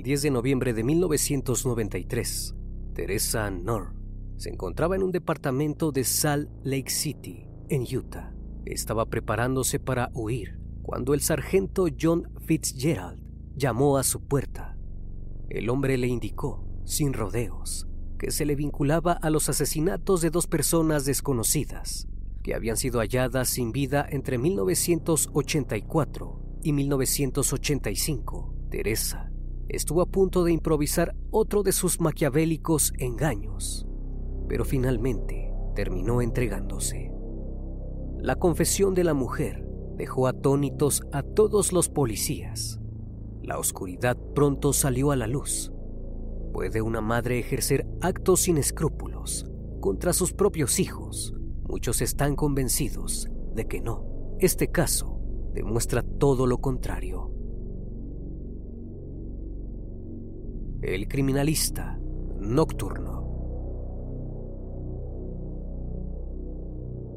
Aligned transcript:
El 0.00 0.04
10 0.04 0.22
de 0.22 0.30
noviembre 0.30 0.72
de 0.72 0.82
1993, 0.82 2.54
Teresa 2.94 3.50
Knorr 3.50 3.92
se 4.38 4.48
encontraba 4.48 4.96
en 4.96 5.02
un 5.02 5.12
departamento 5.12 5.92
de 5.92 6.04
Salt 6.04 6.48
Lake 6.64 6.88
City, 6.88 7.46
en 7.68 7.82
Utah. 7.82 8.32
Estaba 8.64 9.10
preparándose 9.10 9.78
para 9.78 10.10
huir 10.14 10.58
cuando 10.80 11.12
el 11.12 11.20
sargento 11.20 11.86
John 12.00 12.32
Fitzgerald 12.46 13.22
llamó 13.54 13.98
a 13.98 14.02
su 14.02 14.26
puerta. 14.26 14.78
El 15.50 15.68
hombre 15.68 15.98
le 15.98 16.06
indicó, 16.06 16.66
sin 16.86 17.12
rodeos, 17.12 17.86
que 18.18 18.30
se 18.30 18.46
le 18.46 18.56
vinculaba 18.56 19.12
a 19.12 19.28
los 19.28 19.50
asesinatos 19.50 20.22
de 20.22 20.30
dos 20.30 20.46
personas 20.46 21.04
desconocidas 21.04 22.08
que 22.42 22.54
habían 22.54 22.78
sido 22.78 23.00
halladas 23.00 23.50
sin 23.50 23.70
vida 23.70 24.06
entre 24.08 24.38
1984 24.38 26.40
y 26.62 26.72
1985. 26.72 28.54
Teresa 28.70 29.29
estuvo 29.70 30.02
a 30.02 30.06
punto 30.06 30.44
de 30.44 30.52
improvisar 30.52 31.14
otro 31.30 31.62
de 31.62 31.72
sus 31.72 32.00
maquiavélicos 32.00 32.92
engaños, 32.98 33.86
pero 34.48 34.64
finalmente 34.64 35.52
terminó 35.74 36.22
entregándose. 36.22 37.12
La 38.18 38.36
confesión 38.36 38.94
de 38.94 39.04
la 39.04 39.14
mujer 39.14 39.64
dejó 39.96 40.26
atónitos 40.26 41.02
a 41.12 41.22
todos 41.22 41.72
los 41.72 41.88
policías. 41.88 42.80
La 43.42 43.58
oscuridad 43.58 44.16
pronto 44.34 44.72
salió 44.72 45.10
a 45.10 45.16
la 45.16 45.26
luz. 45.26 45.72
¿Puede 46.52 46.82
una 46.82 47.00
madre 47.00 47.38
ejercer 47.38 47.86
actos 48.00 48.40
sin 48.40 48.58
escrúpulos 48.58 49.46
contra 49.80 50.12
sus 50.12 50.32
propios 50.32 50.80
hijos? 50.80 51.34
Muchos 51.68 52.02
están 52.02 52.34
convencidos 52.34 53.28
de 53.54 53.66
que 53.66 53.80
no. 53.80 54.36
Este 54.40 54.68
caso 54.68 55.20
demuestra 55.54 56.02
todo 56.02 56.46
lo 56.46 56.58
contrario. 56.58 57.29
El 60.82 61.08
criminalista 61.08 62.00
nocturno. 62.38 63.20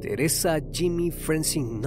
Teresa 0.02 0.58
Jimmy 0.70 1.10
Francine 1.10 1.80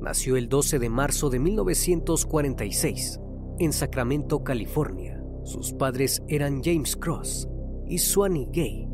nació 0.00 0.36
el 0.36 0.48
12 0.48 0.80
de 0.80 0.88
marzo 0.88 1.30
de 1.30 1.38
1946 1.38 3.20
en 3.60 3.72
Sacramento, 3.72 4.42
California. 4.42 5.22
Sus 5.44 5.72
padres 5.72 6.20
eran 6.26 6.64
James 6.64 6.96
Cross 6.96 7.48
y 7.86 7.98
Swanee 7.98 8.48
Gay. 8.50 8.88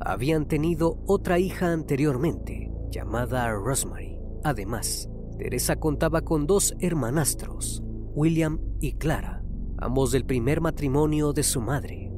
Habían 0.00 0.48
tenido 0.48 0.98
otra 1.06 1.38
hija 1.38 1.72
anteriormente, 1.72 2.72
llamada 2.90 3.52
Rosemary. 3.52 4.18
Además, 4.42 5.08
Teresa 5.38 5.76
contaba 5.76 6.22
con 6.22 6.48
dos 6.48 6.74
hermanastros, 6.80 7.84
William 8.14 8.58
y 8.80 8.94
Clara, 8.94 9.43
ambos 9.78 10.12
del 10.12 10.24
primer 10.24 10.60
matrimonio 10.60 11.32
de 11.32 11.42
su 11.42 11.60
madre. 11.60 12.12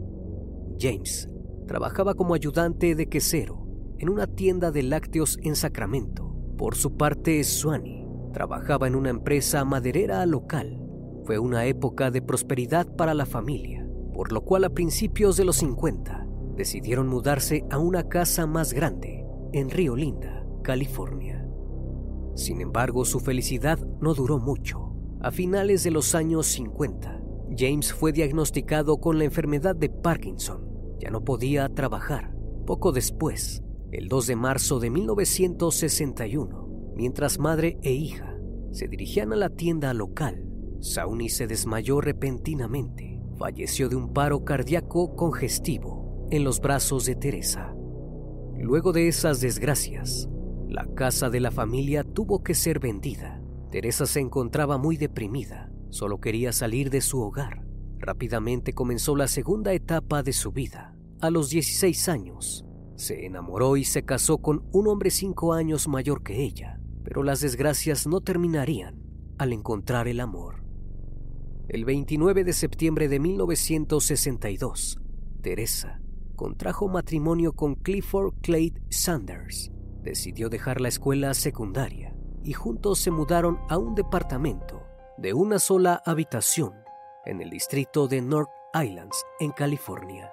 James 0.79 1.29
trabajaba 1.67 2.15
como 2.15 2.35
ayudante 2.35 2.95
de 2.95 3.09
quesero 3.09 3.67
en 3.99 4.09
una 4.09 4.27
tienda 4.27 4.71
de 4.71 4.83
lácteos 4.83 5.39
en 5.43 5.57
Sacramento. 5.57 6.35
Por 6.57 6.75
su 6.75 6.97
parte, 6.97 7.43
Swanee 7.45 8.07
trabajaba 8.33 8.87
en 8.87 8.95
una 8.95 9.11
empresa 9.11 9.65
maderera 9.65 10.25
local. 10.27 10.83
Fue 11.25 11.39
una 11.39 11.67
época 11.67 12.11
de 12.11 12.23
prosperidad 12.23 12.87
para 12.95 13.15
la 13.15 13.27
familia, 13.27 13.89
por 14.13 14.33
lo 14.33 14.43
cual 14.43 14.65
a 14.65 14.71
principios 14.71 15.37
de 15.37 15.45
los 15.45 15.57
50 15.57 16.27
decidieron 16.57 17.09
mudarse 17.09 17.65
a 17.71 17.79
una 17.79 18.09
casa 18.09 18.47
más 18.47 18.73
grande 18.73 19.25
en 19.53 19.71
Río 19.71 19.97
Linda, 19.97 20.47
California. 20.63 21.47
Sin 22.35 22.61
embargo, 22.61 23.05
su 23.05 23.21
felicidad 23.21 23.79
no 24.01 24.15
duró 24.15 24.39
mucho. 24.39 24.93
A 25.21 25.31
finales 25.31 25.83
de 25.83 25.91
los 25.91 26.15
años 26.15 26.47
50, 26.47 27.16
James 27.59 27.93
fue 27.93 28.13
diagnosticado 28.13 28.99
con 28.99 29.19
la 29.19 29.25
enfermedad 29.25 29.75
de 29.75 29.89
Parkinson. 29.89 30.97
Ya 30.99 31.11
no 31.11 31.25
podía 31.25 31.69
trabajar. 31.69 32.35
Poco 32.67 32.93
después, 32.93 33.63
el 33.93 34.09
2 34.09 34.27
de 34.27 34.37
marzo 34.37 34.81
de 34.81 34.91
1961, 34.91 36.93
mientras 36.95 37.39
madre 37.39 37.79
e 37.83 37.93
hija 37.93 38.35
se 38.73 38.89
dirigían 38.89 39.33
a 39.33 39.37
la 39.37 39.51
tienda 39.51 39.95
local, 39.95 40.45
Sauni 40.81 41.29
se 41.29 41.47
desmayó 41.47 42.01
repentinamente. 42.01 43.21
Falleció 43.39 43.89
de 43.89 43.97
un 43.97 44.13
paro 44.13 44.45
cardíaco 44.45 45.15
congestivo 45.15 46.27
en 46.31 46.45
los 46.45 46.61
brazos 46.61 47.07
de 47.07 47.15
Teresa. 47.15 47.75
Luego 48.59 48.93
de 48.93 49.09
esas 49.09 49.41
desgracias, 49.41 50.29
la 50.69 50.87
casa 50.95 51.31
de 51.31 51.41
la 51.41 51.51
familia 51.51 52.05
tuvo 52.05 52.43
que 52.43 52.55
ser 52.55 52.81
vendida. 52.81 53.41
Teresa 53.71 54.07
se 54.07 54.21
encontraba 54.21 54.79
muy 54.79 54.97
deprimida, 54.97 55.71
solo 55.91 56.21
quería 56.21 56.53
salir 56.53 56.91
de 56.91 57.01
su 57.01 57.21
hogar. 57.21 57.65
Rápidamente 57.99 58.73
comenzó 58.73 59.17
la 59.17 59.29
segunda 59.29 59.73
etapa 59.73 60.23
de 60.23 60.33
su 60.33 60.53
vida. 60.53 60.97
A 61.21 61.31
los 61.31 61.51
16 61.51 62.09
años, 62.09 62.65
se 62.97 63.27
enamoró 63.27 63.77
y 63.77 63.85
se 63.85 64.05
casó 64.05 64.39
con 64.39 64.65
un 64.73 64.89
hombre 64.89 65.11
cinco 65.11 65.53
años 65.53 65.89
mayor 65.89 66.23
que 66.23 66.43
ella, 66.43 66.81
pero 67.05 67.23
las 67.23 67.41
desgracias 67.41 68.07
no 68.07 68.21
terminarían 68.21 69.03
al 69.39 69.53
encontrar 69.53 70.09
el 70.09 70.21
amor. 70.21 70.63
El 71.69 71.85
29 71.85 72.45
de 72.45 72.53
septiembre 72.53 73.09
de 73.09 73.19
1962, 73.19 74.99
Teresa 75.43 76.01
contrajo 76.37 76.87
matrimonio 76.87 77.53
con 77.53 77.75
Clifford 77.75 78.35
Clay 78.43 78.73
Sanders. 78.91 79.73
Decidió 80.03 80.49
dejar 80.49 80.81
la 80.81 80.89
escuela 80.89 81.35
secundaria 81.35 82.15
y 82.45 82.53
juntos 82.53 83.01
se 83.01 83.11
mudaron 83.11 83.59
a 83.69 83.79
un 83.79 83.97
departamento 83.97 84.85
de 85.17 85.33
una 85.33 85.59
sola 85.59 86.03
habitación 86.05 86.85
en 87.25 87.41
el 87.41 87.49
distrito 87.49 88.07
de 88.07 88.21
North 88.21 88.51
Islands, 88.75 89.25
en 89.41 89.51
California. 89.51 90.31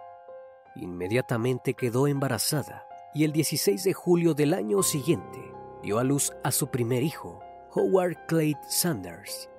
Inmediatamente 0.75 1.73
quedó 1.73 2.07
embarazada 2.07 2.85
y 3.13 3.23
el 3.23 3.31
16 3.31 3.83
de 3.83 3.93
julio 3.93 4.33
del 4.33 4.53
año 4.53 4.83
siguiente 4.83 5.39
dio 5.81 5.99
a 5.99 6.03
luz 6.03 6.33
a 6.43 6.51
su 6.51 6.67
primer 6.67 7.01
hijo, 7.01 7.39
Howard 7.73 8.25
Clay 8.27 8.55
Sanders. 8.67 9.49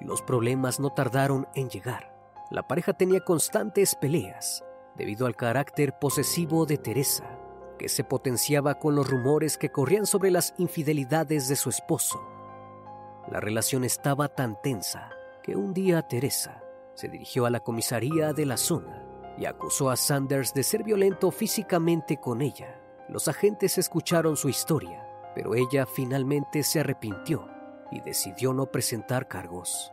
Los 0.00 0.22
problemas 0.22 0.80
no 0.80 0.90
tardaron 0.90 1.46
en 1.54 1.68
llegar. 1.68 2.14
La 2.50 2.66
pareja 2.66 2.94
tenía 2.94 3.20
constantes 3.20 3.94
peleas 3.94 4.64
debido 4.96 5.26
al 5.26 5.36
carácter 5.36 5.98
posesivo 5.98 6.64
de 6.64 6.78
Teresa, 6.78 7.38
que 7.78 7.90
se 7.90 8.02
potenciaba 8.02 8.78
con 8.78 8.94
los 8.94 9.10
rumores 9.10 9.58
que 9.58 9.70
corrían 9.70 10.06
sobre 10.06 10.30
las 10.30 10.54
infidelidades 10.56 11.48
de 11.48 11.56
su 11.56 11.68
esposo. 11.68 12.35
La 13.28 13.40
relación 13.40 13.82
estaba 13.82 14.28
tan 14.28 14.60
tensa 14.62 15.10
que 15.42 15.56
un 15.56 15.74
día 15.74 16.02
Teresa 16.02 16.62
se 16.94 17.08
dirigió 17.08 17.44
a 17.44 17.50
la 17.50 17.60
comisaría 17.60 18.32
de 18.32 18.46
la 18.46 18.56
zona 18.56 19.04
y 19.36 19.46
acusó 19.46 19.90
a 19.90 19.96
Sanders 19.96 20.54
de 20.54 20.62
ser 20.62 20.84
violento 20.84 21.32
físicamente 21.32 22.18
con 22.18 22.40
ella. 22.40 22.80
Los 23.08 23.26
agentes 23.26 23.78
escucharon 23.78 24.36
su 24.36 24.48
historia, 24.48 25.06
pero 25.34 25.54
ella 25.54 25.86
finalmente 25.86 26.62
se 26.62 26.80
arrepintió 26.80 27.48
y 27.90 28.00
decidió 28.00 28.52
no 28.52 28.66
presentar 28.66 29.26
cargos. 29.26 29.92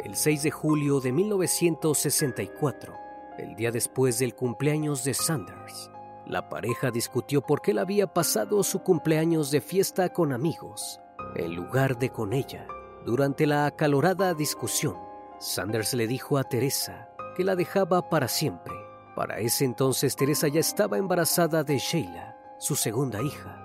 El 0.00 0.16
6 0.16 0.42
de 0.42 0.50
julio 0.50 1.00
de 1.00 1.12
1964, 1.12 2.94
el 3.38 3.54
día 3.54 3.70
después 3.70 4.18
del 4.18 4.34
cumpleaños 4.34 5.04
de 5.04 5.14
Sanders, 5.14 5.90
la 6.26 6.48
pareja 6.48 6.90
discutió 6.90 7.42
por 7.42 7.62
qué 7.62 7.70
él 7.70 7.78
había 7.78 8.08
pasado 8.12 8.62
su 8.64 8.80
cumpleaños 8.80 9.50
de 9.50 9.60
fiesta 9.60 10.12
con 10.12 10.32
amigos, 10.32 11.00
en 11.34 11.54
lugar 11.54 11.98
de 11.98 12.10
con 12.10 12.32
ella. 12.32 12.66
Durante 13.04 13.46
la 13.46 13.66
acalorada 13.66 14.34
discusión, 14.34 14.96
Sanders 15.38 15.94
le 15.94 16.06
dijo 16.06 16.38
a 16.38 16.44
Teresa 16.44 17.10
que 17.36 17.44
la 17.44 17.56
dejaba 17.56 18.08
para 18.08 18.28
siempre. 18.28 18.74
Para 19.14 19.38
ese 19.38 19.64
entonces 19.64 20.16
Teresa 20.16 20.48
ya 20.48 20.60
estaba 20.60 20.98
embarazada 20.98 21.64
de 21.64 21.78
Sheila, 21.78 22.36
su 22.58 22.76
segunda 22.76 23.22
hija. 23.22 23.60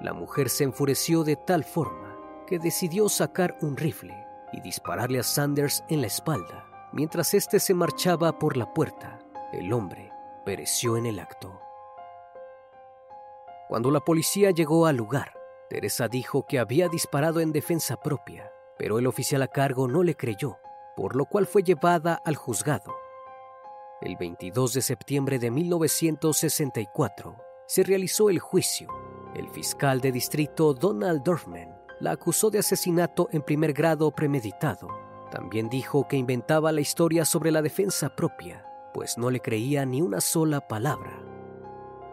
La 0.00 0.12
mujer 0.14 0.48
se 0.48 0.64
enfureció 0.64 1.24
de 1.24 1.36
tal 1.36 1.64
forma 1.64 2.16
que 2.46 2.58
decidió 2.58 3.08
sacar 3.08 3.56
un 3.60 3.76
rifle 3.76 4.14
y 4.52 4.60
dispararle 4.60 5.18
a 5.18 5.22
Sanders 5.22 5.84
en 5.88 6.00
la 6.00 6.06
espalda. 6.06 6.66
Mientras 6.92 7.34
éste 7.34 7.60
se 7.60 7.74
marchaba 7.74 8.38
por 8.38 8.56
la 8.56 8.72
puerta, 8.72 9.18
el 9.52 9.72
hombre 9.72 10.12
pereció 10.44 10.96
en 10.96 11.06
el 11.06 11.18
acto. 11.18 11.60
Cuando 13.68 13.90
la 13.90 14.00
policía 14.00 14.50
llegó 14.50 14.86
al 14.86 14.96
lugar, 14.96 15.39
Teresa 15.70 16.08
dijo 16.08 16.44
que 16.46 16.58
había 16.58 16.88
disparado 16.88 17.40
en 17.40 17.52
defensa 17.52 17.96
propia, 17.96 18.52
pero 18.76 18.98
el 18.98 19.06
oficial 19.06 19.40
a 19.42 19.48
cargo 19.48 19.88
no 19.88 20.02
le 20.02 20.16
creyó, 20.16 20.58
por 20.96 21.16
lo 21.16 21.24
cual 21.24 21.46
fue 21.46 21.62
llevada 21.62 22.20
al 22.24 22.36
juzgado. 22.36 22.94
El 24.02 24.16
22 24.16 24.74
de 24.74 24.82
septiembre 24.82 25.38
de 25.38 25.50
1964 25.50 27.36
se 27.66 27.82
realizó 27.84 28.28
el 28.28 28.40
juicio. 28.40 28.88
El 29.34 29.48
fiscal 29.48 30.02
de 30.02 30.12
distrito 30.12 30.74
Donald 30.74 31.22
Dorfman 31.22 31.80
la 32.00 32.10
acusó 32.10 32.50
de 32.50 32.58
asesinato 32.58 33.28
en 33.32 33.40
primer 33.40 33.72
grado 33.72 34.10
premeditado 34.10 34.88
también 35.30 35.68
dijo 35.68 36.08
que 36.08 36.16
inventaba 36.16 36.72
la 36.72 36.80
historia 36.80 37.24
sobre 37.24 37.52
la 37.52 37.62
defensa 37.62 38.14
propia, 38.16 38.66
pues 38.92 39.16
no 39.16 39.30
le 39.30 39.40
creía 39.40 39.86
ni 39.86 40.02
una 40.02 40.20
sola 40.20 40.66
palabra. 40.66 41.22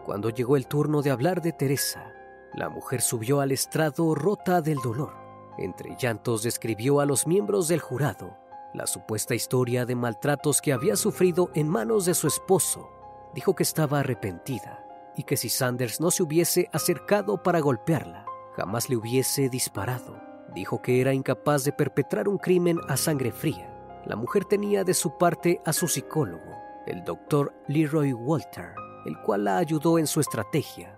Cuando 0.06 0.30
llegó 0.30 0.56
el 0.56 0.68
turno 0.68 1.02
de 1.02 1.10
hablar 1.10 1.42
de 1.42 1.52
Teresa, 1.52 2.12
la 2.54 2.68
mujer 2.68 3.00
subió 3.00 3.40
al 3.40 3.52
estrado 3.52 4.14
rota 4.14 4.60
del 4.60 4.78
dolor. 4.78 5.14
Entre 5.58 5.96
llantos 5.96 6.42
describió 6.42 7.00
a 7.00 7.06
los 7.06 7.26
miembros 7.26 7.68
del 7.68 7.80
jurado 7.80 8.36
la 8.74 8.86
supuesta 8.86 9.34
historia 9.34 9.86
de 9.86 9.94
maltratos 9.94 10.60
que 10.60 10.72
había 10.72 10.96
sufrido 10.96 11.50
en 11.54 11.68
manos 11.68 12.04
de 12.04 12.14
su 12.14 12.26
esposo. 12.26 12.90
Dijo 13.34 13.54
que 13.54 13.62
estaba 13.62 14.00
arrepentida 14.00 14.84
y 15.16 15.24
que 15.24 15.36
si 15.36 15.48
Sanders 15.48 16.00
no 16.00 16.10
se 16.10 16.22
hubiese 16.22 16.68
acercado 16.72 17.42
para 17.42 17.60
golpearla, 17.60 18.26
jamás 18.56 18.88
le 18.88 18.96
hubiese 18.96 19.48
disparado. 19.48 20.20
Dijo 20.54 20.80
que 20.80 21.00
era 21.00 21.12
incapaz 21.12 21.64
de 21.64 21.72
perpetrar 21.72 22.28
un 22.28 22.38
crimen 22.38 22.78
a 22.88 22.96
sangre 22.96 23.32
fría. 23.32 23.74
La 24.06 24.16
mujer 24.16 24.44
tenía 24.44 24.84
de 24.84 24.94
su 24.94 25.18
parte 25.18 25.60
a 25.64 25.72
su 25.72 25.88
psicólogo, 25.88 26.56
el 26.86 27.04
doctor 27.04 27.52
Leroy 27.66 28.12
Walter, 28.12 28.74
el 29.04 29.18
cual 29.22 29.44
la 29.44 29.58
ayudó 29.58 29.98
en 29.98 30.06
su 30.06 30.20
estrategia. 30.20 30.97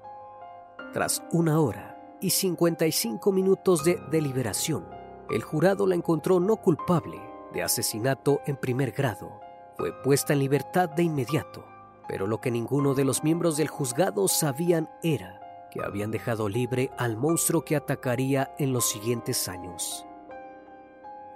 Tras 0.93 1.23
una 1.31 1.61
hora 1.61 1.97
y 2.21 2.31
55 2.31 3.31
minutos 3.31 3.85
de 3.85 4.03
deliberación, 4.11 4.89
el 5.31 5.43
jurado 5.43 5.87
la 5.87 5.95
encontró 5.95 6.41
no 6.41 6.57
culpable 6.57 7.21
de 7.53 7.63
asesinato 7.63 8.41
en 8.45 8.57
primer 8.57 8.91
grado. 8.91 9.41
Fue 9.77 9.93
puesta 10.03 10.33
en 10.33 10.41
libertad 10.41 10.89
de 10.89 11.05
inmediato, 11.05 11.65
pero 12.09 12.27
lo 12.27 12.41
que 12.41 12.51
ninguno 12.51 12.95
de 12.95 13.05
los 13.05 13.23
miembros 13.23 13.57
del 13.57 13.69
juzgado 13.69 14.27
sabían 14.27 14.91
era 15.05 15.69
que 15.71 15.81
habían 15.81 16.11
dejado 16.11 16.49
libre 16.49 16.91
al 16.99 17.17
monstruo 17.17 17.65
que 17.65 17.77
atacaría 17.77 18.53
en 18.59 18.73
los 18.73 18.91
siguientes 18.91 19.49
años. 19.49 20.05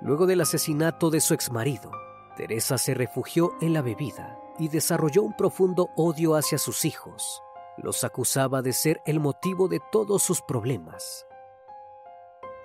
Luego 0.01 0.27
del 0.27 0.41
asesinato 0.41 1.11
de 1.11 1.21
su 1.21 1.33
exmarido, 1.33 1.93
Teresa 2.37 2.77
se 2.77 2.95
refugió 2.95 3.53
en 3.61 3.73
la 3.73 3.83
bebida 3.83 4.37
y 4.59 4.67
desarrolló 4.67 5.23
un 5.23 5.37
profundo 5.37 5.91
odio 5.95 6.35
hacia 6.35 6.59
sus 6.59 6.85
hijos. 6.85 7.44
Los 7.77 8.05
acusaba 8.05 8.63
de 8.63 8.73
ser 8.73 9.01
el 9.05 9.21
motivo 9.21 9.69
de 9.69 9.81
todos 9.91 10.23
sus 10.23 10.41
problemas. 10.43 11.27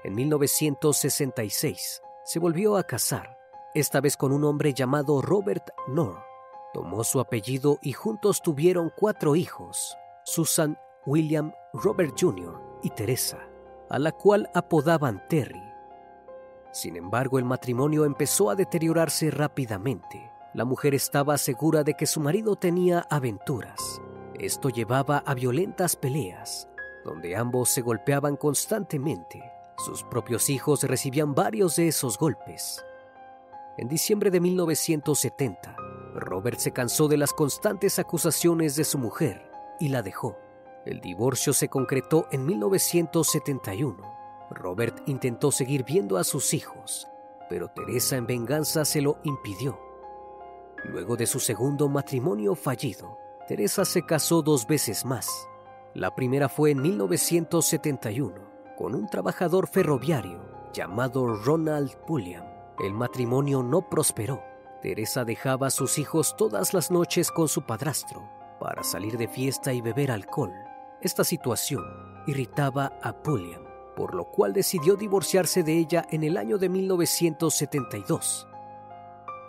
En 0.03 0.15
1966 0.15 2.01
se 2.23 2.39
volvió 2.39 2.77
a 2.77 2.83
casar, 2.83 3.37
esta 3.73 4.01
vez 4.01 4.15
con 4.15 4.31
un 4.31 4.43
hombre 4.43 4.73
llamado 4.73 5.21
Robert 5.21 5.69
Knorr. 5.87 6.23
Tomó 6.73 7.03
su 7.03 7.19
apellido 7.19 7.79
y 7.81 7.93
juntos 7.93 8.41
tuvieron 8.41 8.91
cuatro 8.95 9.35
hijos, 9.35 9.97
Susan 10.23 10.77
William, 11.05 11.53
Robert 11.73 12.13
Jr. 12.19 12.61
y 12.83 12.91
Teresa, 12.91 13.39
a 13.89 13.97
la 13.97 14.11
cual 14.11 14.49
apodaban 14.53 15.27
Terry. 15.27 15.63
Sin 16.71 16.95
embargo, 16.95 17.39
el 17.39 17.45
matrimonio 17.45 18.05
empezó 18.05 18.49
a 18.49 18.55
deteriorarse 18.55 19.31
rápidamente. 19.31 20.31
La 20.53 20.65
mujer 20.65 20.93
estaba 20.93 21.37
segura 21.37 21.83
de 21.83 21.95
que 21.95 22.05
su 22.05 22.19
marido 22.19 22.55
tenía 22.55 23.07
aventuras. 23.09 23.99
Esto 24.39 24.69
llevaba 24.69 25.17
a 25.25 25.33
violentas 25.33 25.97
peleas, 25.97 26.69
donde 27.03 27.35
ambos 27.35 27.67
se 27.69 27.81
golpeaban 27.81 28.37
constantemente. 28.37 29.43
Sus 29.77 30.03
propios 30.03 30.49
hijos 30.49 30.83
recibían 30.83 31.35
varios 31.35 31.75
de 31.75 31.89
esos 31.89 32.17
golpes. 32.17 32.85
En 33.77 33.89
diciembre 33.89 34.31
de 34.31 34.39
1970, 34.39 35.75
Robert 36.15 36.57
se 36.57 36.71
cansó 36.71 37.09
de 37.09 37.17
las 37.17 37.33
constantes 37.33 37.99
acusaciones 37.99 38.77
de 38.77 38.85
su 38.85 38.97
mujer 38.97 39.51
y 39.77 39.89
la 39.89 40.01
dejó. 40.01 40.37
El 40.85 41.01
divorcio 41.01 41.51
se 41.51 41.67
concretó 41.67 42.27
en 42.31 42.45
1971. 42.45 44.19
Robert 44.51 45.01
intentó 45.05 45.51
seguir 45.51 45.83
viendo 45.83 46.15
a 46.15 46.23
sus 46.23 46.53
hijos, 46.53 47.09
pero 47.49 47.67
Teresa 47.71 48.15
en 48.15 48.25
venganza 48.25 48.85
se 48.85 49.01
lo 49.01 49.19
impidió. 49.23 49.77
Luego 50.85 51.17
de 51.17 51.27
su 51.27 51.41
segundo 51.41 51.89
matrimonio 51.89 52.55
fallido, 52.55 53.17
Teresa 53.49 53.83
se 53.83 54.03
casó 54.03 54.43
dos 54.43 54.67
veces 54.67 55.05
más. 55.05 55.49
La 55.95 56.13
primera 56.13 56.49
fue 56.49 56.69
en 56.69 56.83
1971 56.83 58.35
con 58.77 58.93
un 58.93 59.09
trabajador 59.09 59.67
ferroviario 59.67 60.69
llamado 60.71 61.33
Ronald 61.33 61.95
Pulliam. 62.05 62.45
El 62.77 62.93
matrimonio 62.93 63.63
no 63.63 63.89
prosperó. 63.89 64.43
Teresa 64.83 65.25
dejaba 65.25 65.65
a 65.65 65.71
sus 65.71 65.97
hijos 65.97 66.35
todas 66.37 66.75
las 66.75 66.91
noches 66.91 67.31
con 67.31 67.47
su 67.47 67.63
padrastro 67.63 68.29
para 68.59 68.83
salir 68.83 69.17
de 69.17 69.27
fiesta 69.27 69.73
y 69.73 69.81
beber 69.81 70.11
alcohol. 70.11 70.53
Esta 71.01 71.23
situación 71.23 71.83
irritaba 72.27 72.99
a 73.01 73.23
Pulliam, 73.23 73.63
por 73.95 74.13
lo 74.13 74.25
cual 74.25 74.53
decidió 74.53 74.95
divorciarse 74.95 75.63
de 75.63 75.75
ella 75.75 76.05
en 76.11 76.23
el 76.23 76.37
año 76.37 76.59
de 76.59 76.69
1972. 76.69 78.48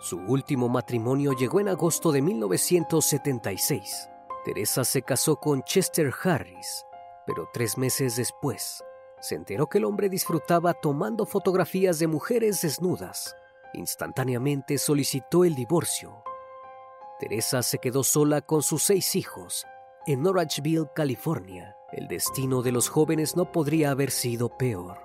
Su 0.03 0.17
último 0.17 0.67
matrimonio 0.67 1.33
llegó 1.33 1.59
en 1.59 1.69
agosto 1.69 2.11
de 2.11 2.23
1976. 2.23 4.09
Teresa 4.43 4.83
se 4.83 5.03
casó 5.03 5.35
con 5.35 5.61
Chester 5.61 6.11
Harris, 6.23 6.83
pero 7.27 7.47
tres 7.53 7.77
meses 7.77 8.15
después 8.15 8.83
se 9.19 9.35
enteró 9.35 9.67
que 9.67 9.77
el 9.77 9.85
hombre 9.85 10.09
disfrutaba 10.09 10.73
tomando 10.73 11.27
fotografías 11.27 11.99
de 11.99 12.07
mujeres 12.07 12.61
desnudas. 12.61 13.35
Instantáneamente 13.75 14.79
solicitó 14.79 15.45
el 15.45 15.53
divorcio. 15.53 16.23
Teresa 17.19 17.61
se 17.61 17.77
quedó 17.77 18.03
sola 18.03 18.41
con 18.41 18.63
sus 18.63 18.81
seis 18.81 19.15
hijos 19.15 19.67
en 20.07 20.23
Norachville, 20.23 20.89
California. 20.95 21.75
El 21.91 22.07
destino 22.07 22.63
de 22.63 22.71
los 22.71 22.89
jóvenes 22.89 23.35
no 23.35 23.51
podría 23.51 23.91
haber 23.91 24.09
sido 24.09 24.49
peor. 24.49 24.97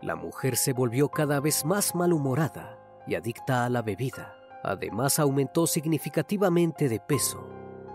la 0.00 0.16
mujer 0.16 0.56
se 0.56 0.72
volvió 0.72 1.10
cada 1.10 1.40
vez 1.40 1.64
más 1.64 1.94
malhumorada 1.94 2.77
y 3.08 3.14
adicta 3.14 3.64
a 3.64 3.70
la 3.70 3.82
bebida. 3.82 4.36
Además 4.62 5.18
aumentó 5.18 5.66
significativamente 5.66 6.88
de 6.88 7.00
peso. 7.00 7.48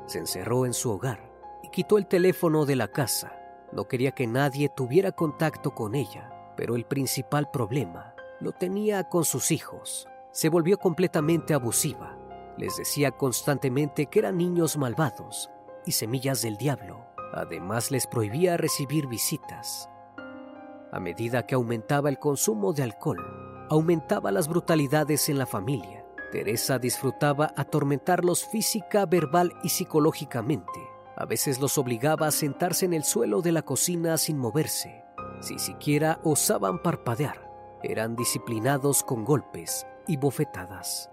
Se 0.08 0.20
encerró 0.20 0.66
en 0.66 0.74
su 0.74 0.92
hogar 0.92 1.32
y 1.62 1.70
quitó 1.70 1.98
el 1.98 2.08
teléfono 2.08 2.66
de 2.66 2.76
la 2.76 2.88
casa. 2.88 3.40
No 3.72 3.88
quería 3.88 4.12
que 4.12 4.28
nadie 4.28 4.70
tuviera 4.70 5.12
contacto 5.12 5.72
con 5.72 5.96
ella, 5.96 6.32
pero 6.58 6.76
el 6.76 6.86
principal 6.86 7.50
problema 7.52 8.16
lo 8.40 8.52
tenía 8.52 9.08
con 9.10 9.24
sus 9.24 9.52
hijos. 9.52 10.08
Se 10.32 10.50
volvió 10.50 10.78
completamente 10.78 11.54
abusiva. 11.54 12.18
Les 12.58 12.76
decía 12.78 13.12
constantemente 13.12 14.08
que 14.08 14.20
eran 14.20 14.38
niños 14.38 14.78
malvados 14.78 15.50
y 15.86 15.92
semillas 15.92 16.42
del 16.42 16.58
diablo. 16.58 17.06
Además 17.34 17.92
les 17.92 18.08
prohibía 18.08 18.58
recibir 18.58 19.08
visitas. 19.08 19.90
A 20.92 21.00
medida 21.00 21.46
que 21.48 21.56
aumentaba 21.56 22.10
el 22.10 22.20
consumo 22.20 22.74
de 22.74 22.84
alcohol, 22.84 23.53
aumentaba 23.70 24.32
las 24.32 24.48
brutalidades 24.48 25.30
en 25.30 25.38
la 25.38 25.46
familia. 25.46 26.06
Teresa 26.32 26.80
disfrutaba 26.80 27.54
atormentarlos 27.56 28.46
física, 28.46 29.06
verbal 29.06 29.54
y 29.64 29.70
psicológicamente. 29.70 30.80
A 31.16 31.26
veces 31.26 31.60
los 31.60 31.78
obligaba 31.78 32.28
a 32.28 32.32
sentarse 32.32 32.86
en 32.86 32.94
el 32.94 33.04
suelo 33.04 33.42
de 33.42 33.52
la 33.52 33.62
cocina 33.62 34.18
sin 34.18 34.38
moverse. 34.38 35.04
Si 35.42 35.60
siquiera 35.60 36.20
osaban 36.24 36.82
parpadear, 36.82 37.52
eran 37.84 38.16
disciplinados 38.16 39.04
con 39.04 39.24
golpes 39.24 39.86
y 40.08 40.18
bofetadas. 40.18 41.12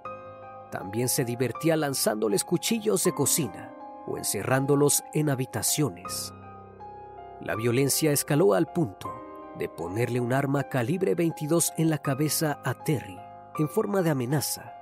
También 0.70 1.08
se 1.08 1.24
divertía 1.24 1.76
lanzándoles 1.76 2.44
cuchillos 2.44 3.04
de 3.04 3.12
cocina 3.12 3.74
o 4.06 4.16
encerrándolos 4.16 5.04
en 5.12 5.28
habitaciones. 5.28 6.32
La 7.40 7.56
violencia 7.56 8.12
escaló 8.12 8.54
al 8.54 8.72
punto 8.72 9.19
de 9.60 9.68
ponerle 9.68 10.20
un 10.20 10.32
arma 10.32 10.64
calibre 10.64 11.14
22 11.14 11.74
en 11.76 11.90
la 11.90 11.98
cabeza 11.98 12.60
a 12.64 12.82
Terry 12.82 13.20
en 13.58 13.68
forma 13.68 14.00
de 14.00 14.08
amenaza. 14.08 14.74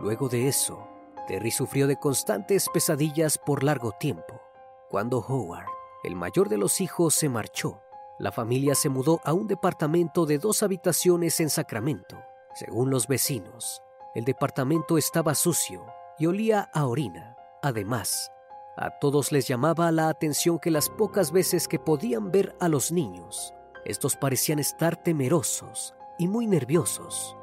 Luego 0.00 0.28
de 0.28 0.46
eso, 0.46 0.88
Terry 1.26 1.50
sufrió 1.50 1.88
de 1.88 1.96
constantes 1.98 2.68
pesadillas 2.72 3.36
por 3.36 3.64
largo 3.64 3.90
tiempo. 3.92 4.40
Cuando 4.88 5.18
Howard, 5.18 5.66
el 6.04 6.14
mayor 6.14 6.48
de 6.48 6.56
los 6.56 6.80
hijos, 6.80 7.14
se 7.14 7.28
marchó, 7.28 7.82
la 8.20 8.30
familia 8.30 8.76
se 8.76 8.88
mudó 8.88 9.20
a 9.24 9.32
un 9.32 9.48
departamento 9.48 10.24
de 10.24 10.38
dos 10.38 10.62
habitaciones 10.62 11.40
en 11.40 11.50
Sacramento. 11.50 12.16
Según 12.54 12.90
los 12.90 13.08
vecinos, 13.08 13.82
el 14.14 14.24
departamento 14.24 14.98
estaba 14.98 15.34
sucio 15.34 15.84
y 16.16 16.26
olía 16.26 16.70
a 16.72 16.86
orina. 16.86 17.36
Además, 17.60 18.30
a 18.76 18.90
todos 19.00 19.32
les 19.32 19.48
llamaba 19.48 19.90
la 19.90 20.08
atención 20.08 20.60
que 20.60 20.70
las 20.70 20.88
pocas 20.90 21.32
veces 21.32 21.66
que 21.66 21.80
podían 21.80 22.30
ver 22.30 22.54
a 22.60 22.68
los 22.68 22.92
niños, 22.92 23.52
estos 23.84 24.16
parecían 24.16 24.58
estar 24.58 24.96
temerosos 24.96 25.94
y 26.18 26.28
muy 26.28 26.46
nerviosos. 26.46 27.36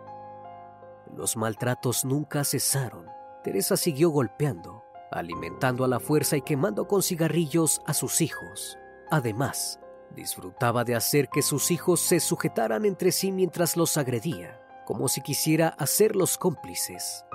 Los 1.15 1.35
maltratos 1.35 2.05
nunca 2.05 2.43
cesaron. 2.43 3.07
Teresa 3.43 3.77
siguió 3.77 4.09
golpeando, 4.09 4.83
alimentando 5.11 5.83
a 5.83 5.87
la 5.87 5.99
fuerza 5.99 6.37
y 6.37 6.41
quemando 6.41 6.87
con 6.87 7.01
cigarrillos 7.01 7.81
a 7.85 7.93
sus 7.93 8.21
hijos. 8.21 8.77
Además, 9.09 9.79
disfrutaba 10.15 10.83
de 10.83 10.95
hacer 10.95 11.29
que 11.29 11.41
sus 11.41 11.71
hijos 11.71 11.99
se 11.99 12.19
sujetaran 12.19 12.85
entre 12.85 13.11
sí 13.11 13.31
mientras 13.31 13.75
los 13.75 13.97
agredía, 13.97 14.61
como 14.85 15.07
si 15.07 15.21
quisiera 15.21 15.69
hacerlos 15.69 16.37
cómplices. 16.37 17.25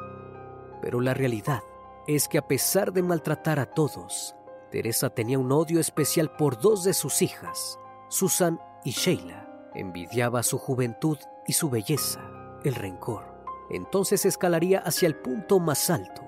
Pero 0.80 1.00
la 1.00 1.14
realidad 1.14 1.62
es 2.06 2.28
que 2.28 2.38
a 2.38 2.46
pesar 2.46 2.92
de 2.92 3.02
maltratar 3.02 3.58
a 3.58 3.66
todos, 3.66 4.34
Teresa 4.70 5.10
tenía 5.10 5.38
un 5.38 5.52
odio 5.52 5.80
especial 5.80 6.30
por 6.36 6.60
dos 6.60 6.84
de 6.84 6.94
sus 6.94 7.22
hijas, 7.22 7.78
Susan 8.08 8.60
y 8.84 8.90
Sheila. 8.90 9.48
Envidiaba 9.74 10.42
su 10.42 10.58
juventud 10.58 11.18
y 11.46 11.54
su 11.54 11.68
belleza, 11.68 12.20
el 12.62 12.74
rencor. 12.74 13.24
Entonces 13.70 14.24
escalaría 14.24 14.78
hacia 14.80 15.08
el 15.08 15.16
punto 15.16 15.58
más 15.58 15.90
alto. 15.90 16.22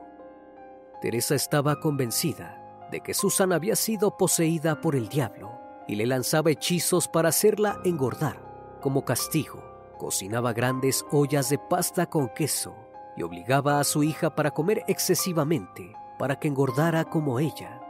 Teresa 1.00 1.34
estaba 1.34 1.78
convencida 1.78 2.88
de 2.90 3.00
que 3.02 3.14
Susan 3.14 3.52
había 3.52 3.76
sido 3.76 4.16
poseída 4.16 4.80
por 4.80 4.96
el 4.96 5.08
diablo 5.08 5.52
y 5.86 5.94
le 5.94 6.06
lanzaba 6.06 6.50
hechizos 6.50 7.06
para 7.06 7.28
hacerla 7.28 7.78
engordar. 7.84 8.42
Como 8.80 9.04
castigo, 9.04 9.62
cocinaba 9.98 10.52
grandes 10.52 11.04
ollas 11.12 11.48
de 11.50 11.58
pasta 11.58 12.06
con 12.06 12.28
queso 12.30 12.74
y 13.16 13.22
obligaba 13.22 13.78
a 13.78 13.84
su 13.84 14.02
hija 14.02 14.34
para 14.34 14.50
comer 14.50 14.82
excesivamente 14.88 15.94
para 16.18 16.38
que 16.40 16.48
engordara 16.48 17.04
como 17.04 17.38
ella. 17.38 17.80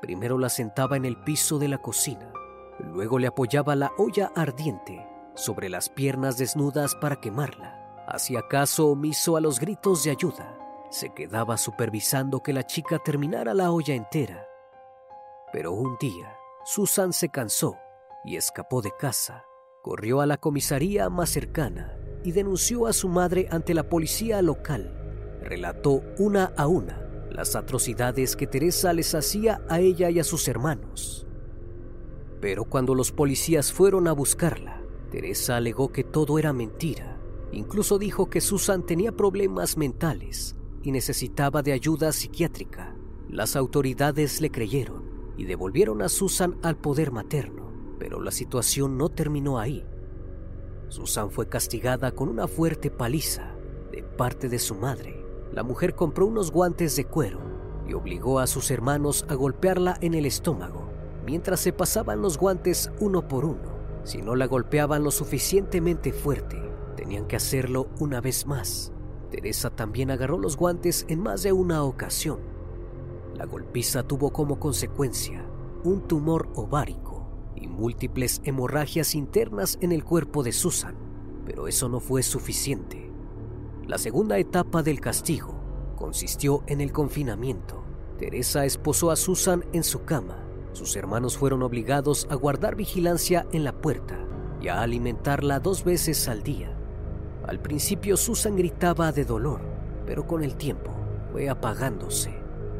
Primero 0.00 0.38
la 0.38 0.48
sentaba 0.48 0.96
en 0.96 1.04
el 1.04 1.16
piso 1.16 1.58
de 1.58 1.68
la 1.68 1.78
cocina 1.78 2.32
Luego 2.82 3.18
le 3.18 3.26
apoyaba 3.26 3.74
la 3.76 3.92
olla 3.98 4.32
ardiente 4.34 5.06
sobre 5.34 5.68
las 5.68 5.88
piernas 5.88 6.36
desnudas 6.36 6.94
para 6.94 7.20
quemarla. 7.20 8.04
Hacía 8.06 8.42
caso 8.48 8.88
omiso 8.88 9.36
a 9.36 9.40
los 9.40 9.60
gritos 9.60 10.04
de 10.04 10.10
ayuda. 10.10 10.58
Se 10.90 11.10
quedaba 11.14 11.56
supervisando 11.56 12.42
que 12.42 12.52
la 12.52 12.66
chica 12.66 12.98
terminara 12.98 13.54
la 13.54 13.70
olla 13.70 13.94
entera. 13.94 14.46
Pero 15.52 15.72
un 15.72 15.96
día, 15.98 16.36
Susan 16.64 17.12
se 17.12 17.28
cansó 17.28 17.76
y 18.24 18.36
escapó 18.36 18.82
de 18.82 18.92
casa. 18.98 19.44
Corrió 19.82 20.20
a 20.20 20.26
la 20.26 20.36
comisaría 20.36 21.08
más 21.08 21.30
cercana 21.30 21.96
y 22.24 22.32
denunció 22.32 22.86
a 22.86 22.92
su 22.92 23.08
madre 23.08 23.48
ante 23.50 23.74
la 23.74 23.88
policía 23.88 24.42
local. 24.42 24.98
Relató 25.42 26.02
una 26.18 26.52
a 26.56 26.66
una 26.66 27.02
las 27.30 27.56
atrocidades 27.56 28.36
que 28.36 28.46
Teresa 28.46 28.92
les 28.92 29.14
hacía 29.14 29.62
a 29.68 29.80
ella 29.80 30.10
y 30.10 30.20
a 30.20 30.24
sus 30.24 30.46
hermanos. 30.48 31.26
Pero 32.42 32.64
cuando 32.64 32.96
los 32.96 33.12
policías 33.12 33.72
fueron 33.72 34.08
a 34.08 34.12
buscarla, 34.12 34.82
Teresa 35.12 35.56
alegó 35.56 35.92
que 35.92 36.02
todo 36.02 36.40
era 36.40 36.52
mentira. 36.52 37.16
Incluso 37.52 38.00
dijo 38.00 38.28
que 38.28 38.40
Susan 38.40 38.82
tenía 38.84 39.12
problemas 39.12 39.76
mentales 39.76 40.56
y 40.82 40.90
necesitaba 40.90 41.62
de 41.62 41.72
ayuda 41.72 42.10
psiquiátrica. 42.10 42.96
Las 43.28 43.54
autoridades 43.54 44.40
le 44.40 44.50
creyeron 44.50 45.04
y 45.36 45.44
devolvieron 45.44 46.02
a 46.02 46.08
Susan 46.08 46.58
al 46.62 46.76
poder 46.76 47.12
materno, 47.12 47.70
pero 48.00 48.20
la 48.20 48.32
situación 48.32 48.98
no 48.98 49.08
terminó 49.08 49.60
ahí. 49.60 49.86
Susan 50.88 51.30
fue 51.30 51.48
castigada 51.48 52.10
con 52.10 52.28
una 52.28 52.48
fuerte 52.48 52.90
paliza 52.90 53.54
de 53.92 54.02
parte 54.02 54.48
de 54.48 54.58
su 54.58 54.74
madre. 54.74 55.24
La 55.52 55.62
mujer 55.62 55.94
compró 55.94 56.26
unos 56.26 56.50
guantes 56.50 56.96
de 56.96 57.04
cuero 57.04 57.40
y 57.86 57.92
obligó 57.92 58.40
a 58.40 58.48
sus 58.48 58.72
hermanos 58.72 59.24
a 59.28 59.34
golpearla 59.34 59.96
en 60.00 60.14
el 60.14 60.26
estómago 60.26 60.91
mientras 61.24 61.60
se 61.60 61.72
pasaban 61.72 62.20
los 62.20 62.38
guantes 62.38 62.90
uno 63.00 63.26
por 63.28 63.44
uno. 63.44 63.72
Si 64.04 64.20
no 64.20 64.34
la 64.34 64.46
golpeaban 64.46 65.04
lo 65.04 65.10
suficientemente 65.10 66.12
fuerte, 66.12 66.60
tenían 66.96 67.26
que 67.26 67.36
hacerlo 67.36 67.88
una 68.00 68.20
vez 68.20 68.46
más. 68.46 68.92
Teresa 69.30 69.70
también 69.70 70.10
agarró 70.10 70.38
los 70.38 70.56
guantes 70.56 71.06
en 71.08 71.20
más 71.20 71.42
de 71.42 71.52
una 71.52 71.84
ocasión. 71.84 72.40
La 73.34 73.46
golpiza 73.46 74.02
tuvo 74.02 74.32
como 74.32 74.58
consecuencia 74.58 75.46
un 75.84 76.06
tumor 76.06 76.48
ovárico 76.54 77.26
y 77.56 77.66
múltiples 77.66 78.40
hemorragias 78.44 79.14
internas 79.14 79.78
en 79.80 79.92
el 79.92 80.04
cuerpo 80.04 80.42
de 80.42 80.52
Susan, 80.52 80.96
pero 81.46 81.68
eso 81.68 81.88
no 81.88 82.00
fue 82.00 82.22
suficiente. 82.22 83.10
La 83.86 83.98
segunda 83.98 84.38
etapa 84.38 84.82
del 84.82 85.00
castigo 85.00 85.54
consistió 85.96 86.62
en 86.66 86.80
el 86.80 86.92
confinamiento. 86.92 87.82
Teresa 88.18 88.64
esposó 88.64 89.10
a 89.10 89.16
Susan 89.16 89.64
en 89.72 89.82
su 89.82 90.04
cama 90.04 90.41
sus 90.72 90.96
hermanos 90.96 91.36
fueron 91.36 91.62
obligados 91.62 92.26
a 92.30 92.34
guardar 92.34 92.76
vigilancia 92.76 93.46
en 93.52 93.64
la 93.64 93.72
puerta 93.72 94.18
y 94.60 94.68
a 94.68 94.80
alimentarla 94.80 95.60
dos 95.60 95.84
veces 95.84 96.28
al 96.28 96.42
día. 96.42 96.74
Al 97.46 97.60
principio 97.60 98.16
Susan 98.16 98.56
gritaba 98.56 99.12
de 99.12 99.24
dolor, 99.24 99.60
pero 100.06 100.26
con 100.26 100.42
el 100.42 100.56
tiempo 100.56 100.92
fue 101.30 101.48
apagándose. 101.48 102.32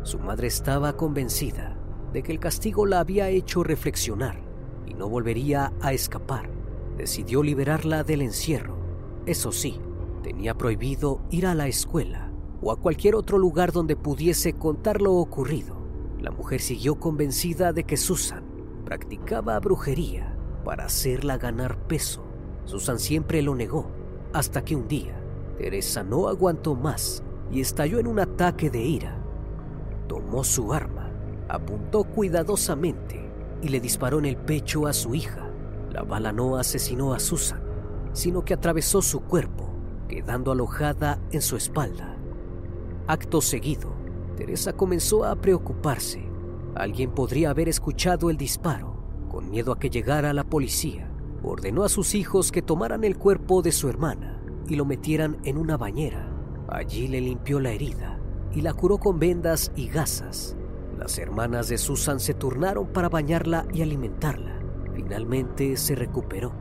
Su 0.03 0.19
madre 0.19 0.47
estaba 0.47 0.97
convencida 0.97 1.77
de 2.13 2.23
que 2.23 2.33
el 2.33 2.41
castigo 2.41 2.87
la 2.87 3.01
había 3.01 3.29
hecho 3.29 3.63
reflexionar 3.63 4.41
y 4.87 4.95
no 4.95 5.09
volvería 5.09 5.73
a 5.81 5.93
escapar. 5.93 6.49
Decidió 6.97 7.43
liberarla 7.43 8.05
del 8.05 8.23
encierro. 8.23 8.77
Eso 9.27 9.53
sí, 9.53 9.81
tenía 10.23 10.55
prohibido 10.55 11.21
ir 11.31 11.47
a 11.47 11.55
la 11.55 11.67
escuela 11.67 12.31
o 12.61 12.71
a 12.71 12.77
cualquier 12.79 13.17
otro 13.17 13.39
lugar 13.39 13.73
donde 13.73 13.97
pudiese 13.97 14.53
contar 14.53 15.03
lo 15.03 15.15
ocurrido. 15.15 15.82
La 16.23 16.31
mujer 16.31 16.61
siguió 16.61 17.01
convencida 17.01 17.73
de 17.73 17.83
que 17.83 17.97
Susan 17.97 18.45
practicaba 18.85 19.59
brujería 19.59 20.39
para 20.65 20.85
hacerla 20.85 21.37
ganar 21.37 21.77
peso. 21.89 22.23
Susan 22.65 23.01
siempre 23.01 23.43
lo 23.43 23.57
negó, 23.57 23.91
hasta 24.33 24.65
que 24.65 24.77
un 24.77 24.87
día 24.87 25.21
Teresa 25.59 26.05
no 26.05 26.29
aguantó 26.29 26.77
más 26.77 27.25
y 27.51 27.61
estalló 27.61 27.99
en 27.99 28.07
un 28.07 28.21
ataque 28.21 28.71
de 28.71 28.83
ira. 28.83 29.19
Tomó 30.07 30.45
su 30.45 30.73
arma, 30.73 31.11
apuntó 31.49 32.05
cuidadosamente 32.05 33.29
y 33.61 33.69
le 33.69 33.81
disparó 33.81 34.21
en 34.21 34.27
el 34.27 34.37
pecho 34.37 34.87
a 34.87 34.93
su 34.93 35.17
hija. 35.17 35.51
La 35.91 36.05
bala 36.05 36.33
no 36.33 36.57
asesinó 36.57 37.15
a 37.15 37.19
Susan, 37.19 37.61
sino 38.13 38.45
que 38.45 38.55
atravesó 38.55 39.03
su 39.03 39.23
cuerpo, 39.23 39.69
quedando 40.09 40.53
alojada 40.53 41.19
en 41.33 41.43
su 41.43 41.57
espalda. 41.57 42.17
Acto 43.09 43.41
seguido, 43.41 44.02
Teresa 44.37 44.73
comenzó 44.73 45.25
a 45.25 45.37
preocuparse. 45.37 46.29
Alguien 46.75 47.11
podría 47.11 47.51
haber 47.51 47.69
escuchado 47.69 48.31
el 48.31 48.37
disparo. 48.37 48.97
Con 49.29 49.51
miedo 49.51 49.73
a 49.73 49.79
que 49.79 49.91
llegara 49.91 50.33
la 50.33 50.45
policía, 50.45 51.11
ordenó 51.43 51.85
a 51.85 51.89
sus 51.89 52.15
hijos 52.15 52.53
que 52.53 52.63
tomaran 52.63 53.05
el 53.05 53.17
cuerpo 53.17 53.63
de 53.63 53.73
su 53.73 53.89
hermana 53.89 54.43
y 54.69 54.77
lo 54.77 54.85
metieran 54.85 55.39
en 55.45 55.59
una 55.59 55.77
bañera. 55.77 56.29
Allí 56.69 57.09
le 57.09 57.21
limpió 57.21 57.61
la 57.61 57.73
herida 57.73 58.19
y 58.55 58.61
la 58.61 58.73
curó 58.75 58.99
con 58.99 59.19
vendas 59.19 59.73
y 59.77 59.89
gasas. 59.89 60.57
Las 60.99 61.19
hermanas 61.19 61.69
de 61.69 61.79
Susan 61.79 62.21
se 62.21 62.35
turnaron 62.35 62.89
para 62.89 63.09
bañarla 63.09 63.67
y 63.73 63.83
alimentarla. 63.83 64.59
Finalmente 64.95 65.77
se 65.77 65.95
recuperó. 65.95 66.53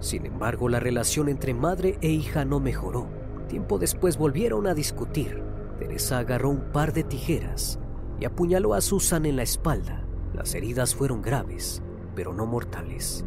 Sin 0.00 0.26
embargo, 0.26 0.68
la 0.68 0.80
relación 0.80 1.28
entre 1.28 1.54
madre 1.54 1.98
e 2.00 2.08
hija 2.08 2.44
no 2.44 2.58
mejoró. 2.58 3.06
Tiempo 3.48 3.78
después 3.78 4.16
volvieron 4.16 4.66
a 4.66 4.74
discutir. 4.74 5.42
Teresa 5.82 6.18
agarró 6.18 6.48
un 6.48 6.70
par 6.70 6.92
de 6.92 7.02
tijeras 7.02 7.80
y 8.20 8.24
apuñaló 8.24 8.74
a 8.74 8.80
Susan 8.80 9.26
en 9.26 9.34
la 9.34 9.42
espalda. 9.42 10.06
Las 10.32 10.54
heridas 10.54 10.94
fueron 10.94 11.22
graves, 11.22 11.82
pero 12.14 12.32
no 12.32 12.46
mortales. 12.46 13.24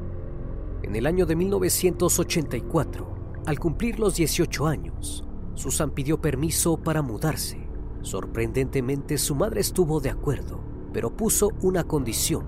En 0.81 0.95
el 0.95 1.05
año 1.05 1.25
de 1.25 1.35
1984, 1.35 3.41
al 3.45 3.59
cumplir 3.59 3.99
los 3.99 4.15
18 4.15 4.67
años, 4.67 5.27
Susan 5.55 5.91
pidió 5.91 6.21
permiso 6.21 6.77
para 6.77 7.01
mudarse. 7.01 7.67
Sorprendentemente, 7.99 9.17
su 9.17 9.35
madre 9.35 9.59
estuvo 9.59 9.99
de 9.99 10.11
acuerdo, 10.11 10.61
pero 10.93 11.09
puso 11.09 11.51
una 11.61 11.83
condición. 11.83 12.45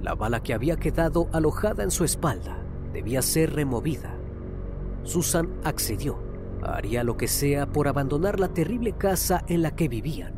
La 0.00 0.14
bala 0.14 0.42
que 0.42 0.54
había 0.54 0.76
quedado 0.76 1.28
alojada 1.34 1.82
en 1.82 1.90
su 1.90 2.04
espalda 2.04 2.64
debía 2.94 3.20
ser 3.20 3.52
removida. 3.52 4.16
Susan 5.02 5.50
accedió. 5.64 6.29
Haría 6.62 7.04
lo 7.04 7.16
que 7.16 7.28
sea 7.28 7.66
por 7.66 7.88
abandonar 7.88 8.38
la 8.38 8.48
terrible 8.48 8.92
casa 8.92 9.44
en 9.48 9.62
la 9.62 9.74
que 9.74 9.88
vivían. 9.88 10.34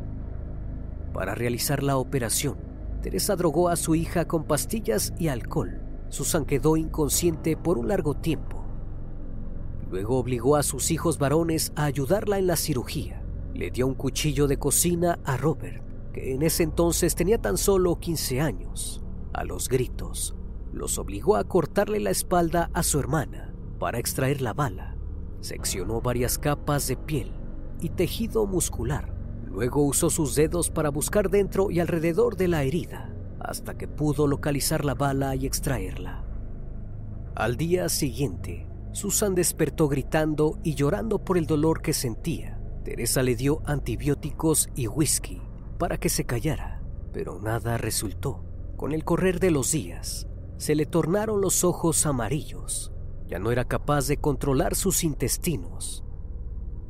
Para 1.13 1.35
realizar 1.35 1.83
la 1.83 1.97
operación, 1.97 2.57
Teresa 3.01 3.35
drogó 3.35 3.69
a 3.69 3.75
su 3.75 3.95
hija 3.95 4.25
con 4.25 4.45
pastillas 4.45 5.13
y 5.19 5.27
alcohol. 5.27 5.81
Susan 6.09 6.45
quedó 6.45 6.77
inconsciente 6.77 7.57
por 7.57 7.77
un 7.77 7.87
largo 7.89 8.15
tiempo. 8.15 8.63
Luego 9.89 10.17
obligó 10.17 10.55
a 10.55 10.63
sus 10.63 10.89
hijos 10.89 11.19
varones 11.19 11.73
a 11.75 11.85
ayudarla 11.85 12.39
en 12.39 12.47
la 12.47 12.55
cirugía. 12.55 13.23
Le 13.53 13.69
dio 13.69 13.85
un 13.85 13.93
cuchillo 13.93 14.47
de 14.47 14.57
cocina 14.57 15.19
a 15.23 15.37
Robert, 15.37 15.83
que 16.13 16.33
en 16.33 16.41
ese 16.41 16.63
entonces 16.63 17.13
tenía 17.13 17.39
tan 17.39 17.57
solo 17.57 17.99
15 17.99 18.41
años. 18.41 19.03
A 19.33 19.43
los 19.43 19.69
gritos, 19.69 20.35
los 20.71 20.97
obligó 20.97 21.35
a 21.35 21.43
cortarle 21.43 21.99
la 21.99 22.09
espalda 22.09 22.71
a 22.73 22.83
su 22.83 22.99
hermana 22.99 23.53
para 23.79 23.99
extraer 23.99 24.41
la 24.41 24.53
bala. 24.53 24.92
Seccionó 25.43 26.01
varias 26.01 26.39
capas 26.39 26.87
de 26.87 26.97
piel 26.97 27.31
y 27.79 27.89
tejido 27.89 28.47
muscular 28.47 29.13
Luego 29.53 29.83
usó 29.83 30.09
sus 30.09 30.33
dedos 30.33 30.71
para 30.71 30.89
buscar 30.89 31.29
dentro 31.29 31.69
y 31.69 31.79
alrededor 31.79 32.37
de 32.37 32.47
la 32.47 32.63
herida, 32.63 33.13
hasta 33.39 33.77
que 33.77 33.87
pudo 33.87 34.25
localizar 34.25 34.83
la 34.83 34.95
bala 34.95 35.35
y 35.35 35.45
extraerla. 35.45 36.23
Al 37.35 37.55
día 37.55 37.87
siguiente, 37.87 38.67
Susan 38.93 39.35
despertó 39.35 39.87
gritando 39.89 40.57
y 40.63 40.73
llorando 40.73 41.23
por 41.23 41.37
el 41.37 41.45
dolor 41.45 41.83
que 41.83 41.93
sentía. 41.93 42.59
Teresa 42.83 43.21
le 43.21 43.35
dio 43.35 43.61
antibióticos 43.65 44.69
y 44.75 44.87
whisky 44.87 45.39
para 45.77 45.99
que 45.99 46.09
se 46.09 46.25
callara, 46.25 46.81
pero 47.11 47.39
nada 47.39 47.77
resultó. 47.77 48.43
Con 48.75 48.91
el 48.91 49.03
correr 49.03 49.39
de 49.39 49.51
los 49.51 49.71
días, 49.71 50.27
se 50.57 50.73
le 50.73 50.87
tornaron 50.87 51.41
los 51.41 51.63
ojos 51.63 52.07
amarillos. 52.07 52.92
Ya 53.33 53.39
no 53.39 53.49
era 53.49 53.65
capaz 53.65 54.05
de 54.05 54.17
controlar 54.17 54.75
sus 54.75 55.03
intestinos. 55.03 56.05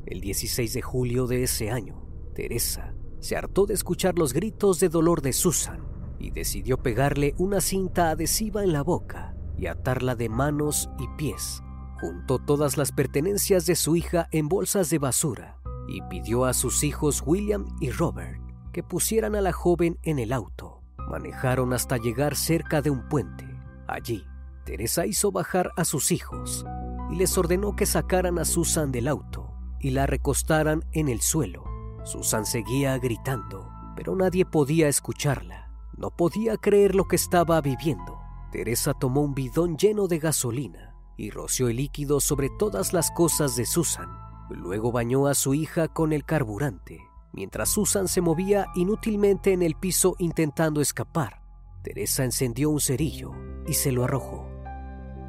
El 0.04 0.20
16 0.20 0.74
de 0.74 0.82
julio 0.82 1.26
de 1.26 1.42
ese 1.42 1.70
año, 1.70 2.06
Teresa 2.34 2.94
se 3.18 3.34
hartó 3.34 3.64
de 3.64 3.72
escuchar 3.72 4.18
los 4.18 4.34
gritos 4.34 4.78
de 4.78 4.90
dolor 4.90 5.22
de 5.22 5.32
Susan 5.32 5.88
y 6.18 6.32
decidió 6.32 6.82
pegarle 6.82 7.34
una 7.38 7.62
cinta 7.62 8.10
adhesiva 8.10 8.62
en 8.62 8.74
la 8.74 8.82
boca 8.82 9.34
y 9.56 9.68
atarla 9.68 10.16
de 10.16 10.28
manos 10.28 10.90
y 10.98 11.08
pies. 11.16 11.62
Juntó 11.98 12.38
todas 12.38 12.76
las 12.76 12.92
pertenencias 12.92 13.64
de 13.64 13.74
su 13.74 13.96
hija 13.96 14.28
en 14.30 14.50
bolsas 14.50 14.90
de 14.90 14.98
basura 14.98 15.62
y 15.88 16.02
pidió 16.10 16.44
a 16.44 16.52
sus 16.52 16.84
hijos 16.84 17.22
William 17.24 17.74
y 17.80 17.88
Robert 17.88 18.38
que 18.70 18.82
pusieran 18.82 19.34
a 19.34 19.40
la 19.40 19.52
joven 19.52 19.98
en 20.02 20.18
el 20.18 20.30
auto. 20.30 20.82
Manejaron 21.08 21.72
hasta 21.72 21.96
llegar 21.96 22.36
cerca 22.36 22.82
de 22.82 22.90
un 22.90 23.08
puente. 23.08 23.46
Allí, 23.88 24.26
Teresa 24.64 25.06
hizo 25.06 25.30
bajar 25.30 25.72
a 25.76 25.84
sus 25.84 26.10
hijos 26.10 26.64
y 27.10 27.16
les 27.16 27.36
ordenó 27.36 27.76
que 27.76 27.86
sacaran 27.86 28.38
a 28.38 28.44
Susan 28.44 28.90
del 28.92 29.08
auto 29.08 29.54
y 29.78 29.90
la 29.90 30.06
recostaran 30.06 30.84
en 30.92 31.08
el 31.08 31.20
suelo. 31.20 31.64
Susan 32.04 32.46
seguía 32.46 32.98
gritando, 32.98 33.70
pero 33.96 34.16
nadie 34.16 34.44
podía 34.44 34.88
escucharla. 34.88 35.70
No 35.96 36.10
podía 36.10 36.56
creer 36.56 36.94
lo 36.94 37.04
que 37.04 37.16
estaba 37.16 37.60
viviendo. 37.60 38.18
Teresa 38.50 38.94
tomó 38.94 39.20
un 39.20 39.34
bidón 39.34 39.76
lleno 39.76 40.06
de 40.06 40.18
gasolina 40.18 40.94
y 41.16 41.30
roció 41.30 41.68
el 41.68 41.76
líquido 41.76 42.20
sobre 42.20 42.50
todas 42.58 42.92
las 42.92 43.10
cosas 43.10 43.56
de 43.56 43.66
Susan. 43.66 44.08
Luego 44.50 44.92
bañó 44.92 45.26
a 45.26 45.34
su 45.34 45.54
hija 45.54 45.88
con 45.88 46.12
el 46.12 46.24
carburante, 46.24 47.00
mientras 47.32 47.70
Susan 47.70 48.08
se 48.08 48.20
movía 48.20 48.66
inútilmente 48.74 49.52
en 49.52 49.62
el 49.62 49.74
piso 49.74 50.16
intentando 50.18 50.80
escapar. 50.80 51.42
Teresa 51.82 52.24
encendió 52.24 52.70
un 52.70 52.80
cerillo 52.80 53.32
y 53.66 53.74
se 53.74 53.92
lo 53.92 54.04
arrojó. 54.04 54.43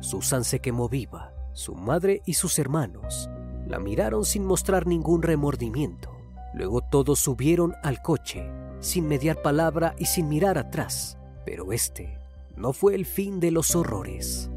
Susan 0.06 0.44
se 0.44 0.60
quemó 0.60 0.88
viva. 0.88 1.34
Su 1.54 1.74
madre 1.74 2.22
y 2.26 2.36
sus 2.36 2.60
hermanos 2.60 3.28
la 3.68 3.80
miraron 3.80 4.24
sin 4.24 4.46
mostrar 4.46 4.86
ningún 4.86 5.24
remordimiento. 5.24 6.16
Luego 6.54 6.82
todos 6.82 7.20
subieron 7.20 7.74
al 7.82 8.04
coche, 8.04 8.48
sin 8.80 9.08
mediar 9.08 9.42
palabra 9.42 9.96
y 9.98 10.06
sin 10.06 10.30
mirar 10.30 10.60
atrás. 10.60 11.18
Pero 11.44 11.74
este 11.74 12.20
no 12.56 12.72
fue 12.72 12.94
el 12.94 13.06
fin 13.08 13.40
de 13.40 13.50
los 13.50 13.76
horrores. 13.76 14.52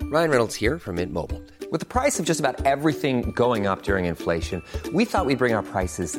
Ryan 0.00 0.30
Reynolds 0.30 0.54
here 0.54 0.78
from 0.78 0.96
Mint 0.96 1.12
Mobile. 1.12 1.42
With 1.70 1.80
the 1.80 1.86
price 1.86 2.18
of 2.18 2.24
just 2.24 2.40
about 2.40 2.64
everything 2.64 3.32
going 3.32 3.66
up 3.66 3.82
during 3.82 4.06
inflation, 4.06 4.62
we 4.94 5.04
thought 5.04 5.26
we'd 5.26 5.38
bring 5.38 5.54
our 5.54 5.62
prices 5.62 6.18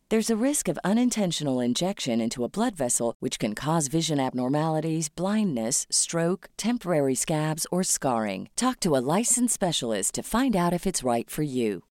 There's 0.11 0.29
a 0.29 0.35
risk 0.35 0.67
of 0.67 0.77
unintentional 0.83 1.61
injection 1.61 2.19
into 2.19 2.43
a 2.43 2.49
blood 2.49 2.75
vessel, 2.75 3.15
which 3.21 3.39
can 3.39 3.55
cause 3.55 3.87
vision 3.87 4.19
abnormalities, 4.19 5.07
blindness, 5.07 5.87
stroke, 5.89 6.49
temporary 6.57 7.15
scabs, 7.15 7.65
or 7.71 7.81
scarring. 7.81 8.49
Talk 8.57 8.81
to 8.81 8.97
a 8.97 8.99
licensed 8.99 9.53
specialist 9.53 10.15
to 10.15 10.21
find 10.21 10.53
out 10.53 10.73
if 10.73 10.85
it's 10.85 11.01
right 11.01 11.29
for 11.29 11.43
you. 11.43 11.83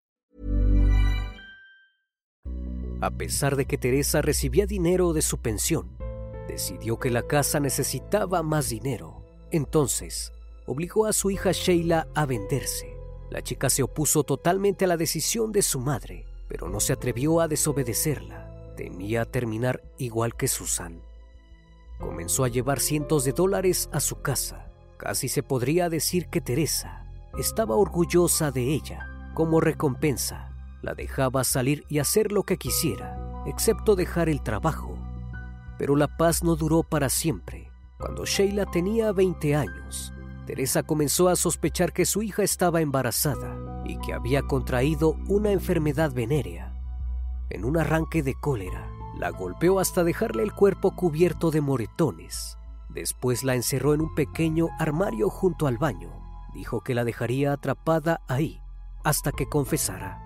A 3.00 3.10
pesar 3.10 3.56
de 3.56 3.64
que 3.64 3.78
Teresa 3.78 4.20
recibía 4.20 4.66
dinero 4.66 5.14
de 5.14 5.22
su 5.22 5.38
pensión, 5.38 5.96
decidió 6.46 6.98
que 6.98 7.08
la 7.08 7.22
casa 7.22 7.58
necesitaba 7.58 8.42
más 8.42 8.68
dinero. 8.68 9.24
Entonces, 9.50 10.30
obligó 10.66 11.06
a 11.06 11.14
su 11.14 11.30
hija 11.30 11.52
Sheila 11.52 12.06
a 12.14 12.26
venderse. 12.26 12.94
La 13.30 13.40
chica 13.40 13.70
se 13.70 13.82
opuso 13.82 14.24
totalmente 14.24 14.84
a 14.84 14.88
la 14.88 14.98
decisión 14.98 15.52
de 15.52 15.62
su 15.62 15.80
madre, 15.80 16.26
pero 16.50 16.68
no 16.68 16.80
se 16.80 16.92
atrevió 16.92 17.40
a 17.40 17.46
desobedecerla. 17.46 18.74
Temía 18.76 19.24
terminar 19.24 19.82
igual 19.98 20.34
que 20.34 20.48
Susan. 20.48 21.00
Comenzó 22.00 22.42
a 22.42 22.48
llevar 22.48 22.80
cientos 22.80 23.24
de 23.24 23.32
dólares 23.32 23.88
a 23.92 24.00
su 24.00 24.20
casa. 24.20 24.68
Casi 24.98 25.28
se 25.28 25.44
podría 25.44 25.88
decir 25.88 26.26
que 26.26 26.40
Teresa 26.40 27.06
estaba 27.38 27.76
orgullosa 27.76 28.50
de 28.50 28.74
ella. 28.74 29.06
Como 29.32 29.60
recompensa, 29.60 30.50
la 30.82 30.94
dejaba 30.94 31.44
salir 31.44 31.84
y 31.88 32.00
hacer 32.00 32.32
lo 32.32 32.42
que 32.42 32.56
quisiera, 32.56 33.16
excepto 33.46 33.94
dejar 33.94 34.28
el 34.28 34.42
trabajo. 34.42 34.98
Pero 35.78 35.94
la 35.94 36.16
paz 36.16 36.42
no 36.42 36.56
duró 36.56 36.82
para 36.82 37.10
siempre. 37.10 37.70
Cuando 37.96 38.24
Sheila 38.24 38.66
tenía 38.66 39.12
20 39.12 39.54
años, 39.54 40.12
Teresa 40.46 40.82
comenzó 40.82 41.28
a 41.28 41.36
sospechar 41.36 41.92
que 41.92 42.06
su 42.06 42.22
hija 42.22 42.42
estaba 42.42 42.80
embarazada 42.80 43.69
que 43.98 44.12
había 44.12 44.42
contraído 44.42 45.16
una 45.28 45.50
enfermedad 45.52 46.12
venérea. 46.12 46.74
En 47.50 47.64
un 47.64 47.76
arranque 47.76 48.22
de 48.22 48.34
cólera, 48.34 48.88
la 49.18 49.30
golpeó 49.30 49.80
hasta 49.80 50.04
dejarle 50.04 50.42
el 50.42 50.52
cuerpo 50.52 50.94
cubierto 50.94 51.50
de 51.50 51.60
moretones. 51.60 52.58
Después 52.88 53.44
la 53.44 53.54
encerró 53.54 53.94
en 53.94 54.00
un 54.00 54.14
pequeño 54.14 54.68
armario 54.78 55.30
junto 55.30 55.66
al 55.66 55.78
baño. 55.78 56.10
Dijo 56.54 56.82
que 56.82 56.94
la 56.94 57.04
dejaría 57.04 57.52
atrapada 57.52 58.20
ahí 58.28 58.60
hasta 59.04 59.32
que 59.32 59.48
confesara. 59.48 60.22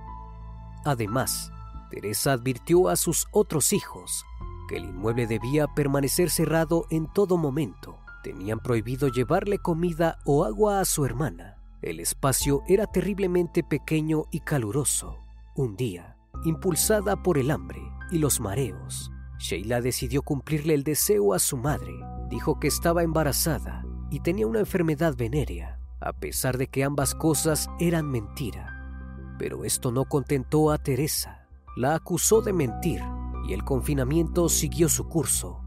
Además, 0.84 1.52
Teresa 1.90 2.32
advirtió 2.32 2.88
a 2.88 2.96
sus 2.96 3.26
otros 3.30 3.72
hijos 3.72 4.24
que 4.68 4.76
el 4.76 4.84
inmueble 4.84 5.26
debía 5.26 5.66
permanecer 5.68 6.30
cerrado 6.30 6.86
en 6.90 7.06
todo 7.12 7.36
momento. 7.36 7.98
Tenían 8.22 8.58
prohibido 8.58 9.08
llevarle 9.08 9.58
comida 9.58 10.18
o 10.24 10.44
agua 10.44 10.80
a 10.80 10.84
su 10.84 11.04
hermana. 11.04 11.53
El 11.84 12.00
espacio 12.00 12.62
era 12.66 12.86
terriblemente 12.86 13.62
pequeño 13.62 14.24
y 14.30 14.40
caluroso. 14.40 15.18
Un 15.54 15.76
día, 15.76 16.16
impulsada 16.46 17.22
por 17.22 17.36
el 17.36 17.50
hambre 17.50 17.82
y 18.10 18.16
los 18.16 18.40
mareos, 18.40 19.10
Sheila 19.38 19.82
decidió 19.82 20.22
cumplirle 20.22 20.72
el 20.72 20.82
deseo 20.82 21.34
a 21.34 21.38
su 21.38 21.58
madre. 21.58 21.92
Dijo 22.30 22.58
que 22.58 22.68
estaba 22.68 23.02
embarazada 23.02 23.84
y 24.10 24.20
tenía 24.20 24.46
una 24.46 24.60
enfermedad 24.60 25.14
venérea, 25.14 25.78
a 26.00 26.14
pesar 26.14 26.56
de 26.56 26.68
que 26.68 26.84
ambas 26.84 27.14
cosas 27.14 27.68
eran 27.78 28.10
mentira. 28.10 29.36
Pero 29.38 29.66
esto 29.66 29.92
no 29.92 30.06
contentó 30.06 30.70
a 30.70 30.78
Teresa. 30.78 31.46
La 31.76 31.94
acusó 31.94 32.40
de 32.40 32.54
mentir 32.54 33.02
y 33.46 33.52
el 33.52 33.62
confinamiento 33.62 34.48
siguió 34.48 34.88
su 34.88 35.06
curso. 35.06 35.60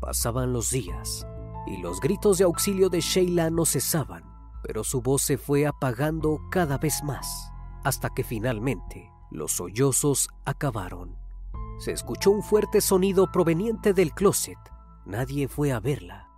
Pasaban 0.00 0.54
los 0.54 0.70
días 0.70 1.26
y 1.66 1.76
los 1.82 2.00
gritos 2.00 2.38
de 2.38 2.44
auxilio 2.44 2.88
de 2.88 3.02
Sheila 3.02 3.50
no 3.50 3.66
cesaban, 3.66 4.33
pero 4.64 4.82
su 4.82 5.00
voz 5.02 5.22
se 5.22 5.36
fue 5.36 5.66
apagando 5.66 6.40
cada 6.50 6.78
vez 6.78 7.04
más, 7.04 7.52
hasta 7.84 8.08
que 8.08 8.24
finalmente 8.24 9.12
los 9.30 9.52
sollozos 9.52 10.30
acabaron. 10.46 11.18
Se 11.78 11.92
escuchó 11.92 12.30
un 12.30 12.42
fuerte 12.42 12.80
sonido 12.80 13.30
proveniente 13.30 13.92
del 13.92 14.12
closet. 14.12 14.56
Nadie 15.04 15.48
fue 15.48 15.70
a 15.70 15.80
verla. 15.80 16.30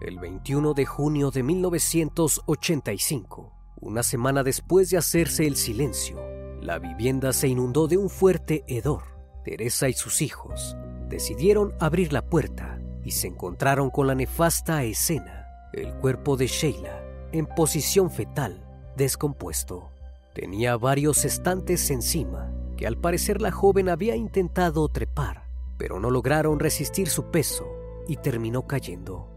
El 0.00 0.18
21 0.18 0.72
de 0.72 0.86
junio 0.86 1.30
de 1.30 1.42
1985, 1.42 3.52
una 3.82 4.02
semana 4.02 4.42
después 4.42 4.88
de 4.88 4.96
hacerse 4.96 5.46
el 5.46 5.56
silencio, 5.56 6.18
la 6.62 6.78
vivienda 6.78 7.34
se 7.34 7.48
inundó 7.48 7.88
de 7.88 7.98
un 7.98 8.08
fuerte 8.08 8.64
hedor. 8.68 9.02
Teresa 9.44 9.90
y 9.90 9.92
sus 9.92 10.22
hijos 10.22 10.78
decidieron 11.10 11.74
abrir 11.78 12.14
la 12.14 12.24
puerta 12.24 12.80
y 13.04 13.10
se 13.10 13.26
encontraron 13.26 13.90
con 13.90 14.06
la 14.06 14.14
nefasta 14.14 14.82
escena, 14.82 15.44
el 15.74 15.92
cuerpo 15.96 16.38
de 16.38 16.46
Sheila 16.46 17.09
en 17.32 17.46
posición 17.46 18.10
fetal, 18.10 18.64
descompuesto. 18.96 19.90
Tenía 20.34 20.76
varios 20.76 21.24
estantes 21.24 21.90
encima 21.90 22.52
que 22.76 22.86
al 22.86 22.96
parecer 22.96 23.40
la 23.40 23.50
joven 23.50 23.88
había 23.88 24.16
intentado 24.16 24.88
trepar, 24.88 25.44
pero 25.76 26.00
no 26.00 26.10
lograron 26.10 26.58
resistir 26.58 27.08
su 27.08 27.30
peso 27.30 27.66
y 28.06 28.16
terminó 28.16 28.66
cayendo. 28.66 29.28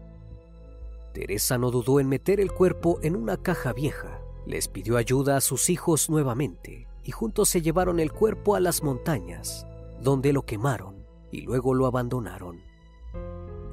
Teresa 1.12 1.58
no 1.58 1.70
dudó 1.70 2.00
en 2.00 2.08
meter 2.08 2.40
el 2.40 2.52
cuerpo 2.52 2.98
en 3.02 3.16
una 3.16 3.36
caja 3.36 3.72
vieja, 3.72 4.20
les 4.46 4.68
pidió 4.68 4.96
ayuda 4.96 5.36
a 5.36 5.40
sus 5.40 5.70
hijos 5.70 6.10
nuevamente 6.10 6.88
y 7.02 7.12
juntos 7.12 7.48
se 7.48 7.62
llevaron 7.62 8.00
el 8.00 8.12
cuerpo 8.12 8.56
a 8.56 8.60
las 8.60 8.82
montañas, 8.82 9.66
donde 10.00 10.32
lo 10.32 10.42
quemaron 10.42 11.06
y 11.30 11.42
luego 11.42 11.74
lo 11.74 11.86
abandonaron. 11.86 12.62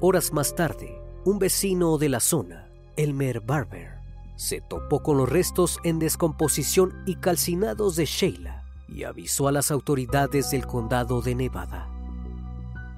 Horas 0.00 0.32
más 0.32 0.54
tarde, 0.54 1.00
un 1.24 1.38
vecino 1.38 1.96
de 1.98 2.08
la 2.08 2.20
zona, 2.20 2.70
Elmer 2.96 3.40
Barber, 3.40 4.01
se 4.42 4.60
topó 4.60 5.04
con 5.04 5.18
los 5.18 5.28
restos 5.28 5.78
en 5.84 6.00
descomposición 6.00 7.00
y 7.06 7.14
calcinados 7.14 7.94
de 7.94 8.06
Sheila 8.06 8.64
y 8.88 9.04
avisó 9.04 9.46
a 9.46 9.52
las 9.52 9.70
autoridades 9.70 10.50
del 10.50 10.66
condado 10.66 11.22
de 11.22 11.36
Nevada. 11.36 11.88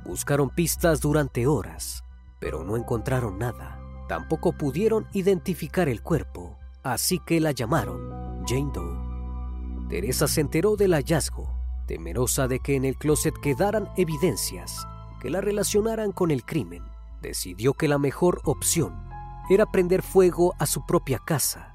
Buscaron 0.06 0.48
pistas 0.48 1.02
durante 1.02 1.46
horas, 1.46 2.02
pero 2.40 2.64
no 2.64 2.78
encontraron 2.78 3.38
nada. 3.38 3.78
Tampoco 4.08 4.52
pudieron 4.52 5.06
identificar 5.12 5.90
el 5.90 6.00
cuerpo, 6.00 6.56
así 6.82 7.18
que 7.18 7.40
la 7.40 7.52
llamaron 7.52 8.42
Jane 8.46 8.70
Doe. 8.72 9.88
Teresa 9.90 10.26
se 10.26 10.40
enteró 10.40 10.76
del 10.76 10.94
hallazgo, 10.94 11.54
temerosa 11.86 12.48
de 12.48 12.60
que 12.60 12.74
en 12.74 12.86
el 12.86 12.96
closet 12.96 13.34
quedaran 13.38 13.90
evidencias 13.98 14.88
que 15.20 15.28
la 15.28 15.42
relacionaran 15.42 16.10
con 16.12 16.30
el 16.30 16.42
crimen. 16.42 16.82
Decidió 17.20 17.74
que 17.74 17.86
la 17.86 17.98
mejor 17.98 18.40
opción 18.44 19.13
era 19.48 19.66
prender 19.66 20.02
fuego 20.02 20.54
a 20.58 20.66
su 20.66 20.86
propia 20.86 21.18
casa. 21.18 21.74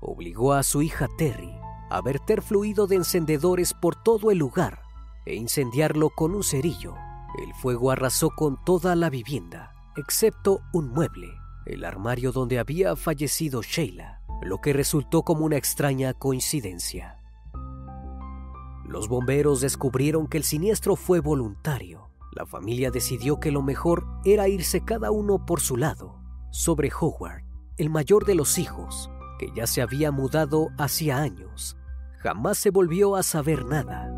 Obligó 0.00 0.52
a 0.52 0.62
su 0.62 0.82
hija 0.82 1.08
Terry 1.18 1.52
a 1.90 2.00
verter 2.00 2.40
fluido 2.40 2.86
de 2.86 2.96
encendedores 2.96 3.74
por 3.74 3.96
todo 3.96 4.30
el 4.30 4.38
lugar 4.38 4.82
e 5.26 5.34
incendiarlo 5.34 6.10
con 6.10 6.34
un 6.34 6.42
cerillo. 6.42 6.94
El 7.42 7.52
fuego 7.54 7.90
arrasó 7.90 8.30
con 8.30 8.62
toda 8.64 8.94
la 8.94 9.10
vivienda, 9.10 9.74
excepto 9.96 10.60
un 10.72 10.90
mueble, 10.90 11.28
el 11.66 11.84
armario 11.84 12.32
donde 12.32 12.58
había 12.58 12.96
fallecido 12.96 13.62
Sheila, 13.62 14.22
lo 14.42 14.58
que 14.58 14.72
resultó 14.72 15.22
como 15.22 15.44
una 15.44 15.56
extraña 15.56 16.14
coincidencia. 16.14 17.18
Los 18.86 19.08
bomberos 19.08 19.60
descubrieron 19.60 20.26
que 20.26 20.38
el 20.38 20.44
siniestro 20.44 20.96
fue 20.96 21.20
voluntario. 21.20 22.10
La 22.32 22.46
familia 22.46 22.90
decidió 22.90 23.40
que 23.40 23.50
lo 23.50 23.62
mejor 23.62 24.06
era 24.24 24.48
irse 24.48 24.84
cada 24.84 25.10
uno 25.10 25.44
por 25.44 25.60
su 25.60 25.76
lado 25.76 26.21
sobre 26.52 26.92
Howard, 27.00 27.42
el 27.78 27.88
mayor 27.88 28.26
de 28.26 28.34
los 28.34 28.58
hijos, 28.58 29.10
que 29.38 29.50
ya 29.56 29.66
se 29.66 29.82
había 29.82 30.12
mudado 30.12 30.68
hacía 30.78 31.18
años. 31.18 31.76
Jamás 32.18 32.58
se 32.58 32.70
volvió 32.70 33.16
a 33.16 33.22
saber 33.22 33.64
nada. 33.64 34.12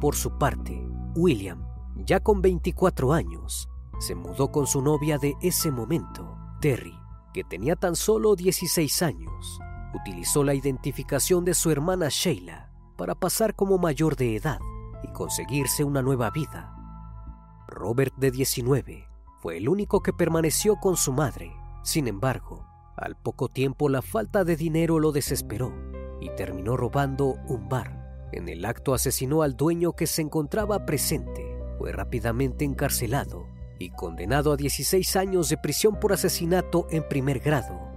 Por 0.00 0.14
su 0.14 0.38
parte, 0.38 0.80
William, 1.16 1.66
ya 1.96 2.20
con 2.20 2.40
24 2.40 3.12
años, 3.12 3.68
se 3.98 4.14
mudó 4.14 4.52
con 4.52 4.68
su 4.68 4.80
novia 4.80 5.18
de 5.18 5.34
ese 5.42 5.72
momento, 5.72 6.38
Terry, 6.60 6.96
que 7.34 7.42
tenía 7.42 7.74
tan 7.74 7.96
solo 7.96 8.36
16 8.36 9.02
años. 9.02 9.60
Utilizó 9.94 10.44
la 10.44 10.54
identificación 10.54 11.44
de 11.44 11.54
su 11.54 11.72
hermana 11.72 12.06
Sheila 12.08 12.70
para 12.96 13.16
pasar 13.16 13.56
como 13.56 13.78
mayor 13.78 14.14
de 14.14 14.36
edad 14.36 14.60
y 15.02 15.08
conseguirse 15.08 15.82
una 15.82 16.02
nueva 16.02 16.30
vida. 16.30 16.74
Robert, 17.66 18.14
de 18.16 18.30
19, 18.30 19.08
fue 19.40 19.56
el 19.56 19.68
único 19.68 20.02
que 20.02 20.12
permaneció 20.12 20.76
con 20.76 20.96
su 20.96 21.12
madre. 21.12 21.52
Sin 21.82 22.08
embargo, 22.08 22.66
al 22.96 23.16
poco 23.16 23.48
tiempo 23.48 23.88
la 23.88 24.02
falta 24.02 24.44
de 24.44 24.56
dinero 24.56 24.98
lo 24.98 25.12
desesperó 25.12 25.72
y 26.20 26.30
terminó 26.30 26.76
robando 26.76 27.36
un 27.46 27.68
bar. 27.68 28.28
En 28.32 28.48
el 28.48 28.64
acto 28.64 28.94
asesinó 28.94 29.42
al 29.42 29.56
dueño 29.56 29.92
que 29.92 30.06
se 30.06 30.22
encontraba 30.22 30.84
presente. 30.84 31.56
Fue 31.78 31.92
rápidamente 31.92 32.64
encarcelado 32.64 33.46
y 33.78 33.90
condenado 33.90 34.52
a 34.52 34.56
16 34.56 35.16
años 35.16 35.48
de 35.48 35.56
prisión 35.56 36.00
por 36.00 36.12
asesinato 36.12 36.88
en 36.90 37.06
primer 37.08 37.38
grado. 37.38 37.88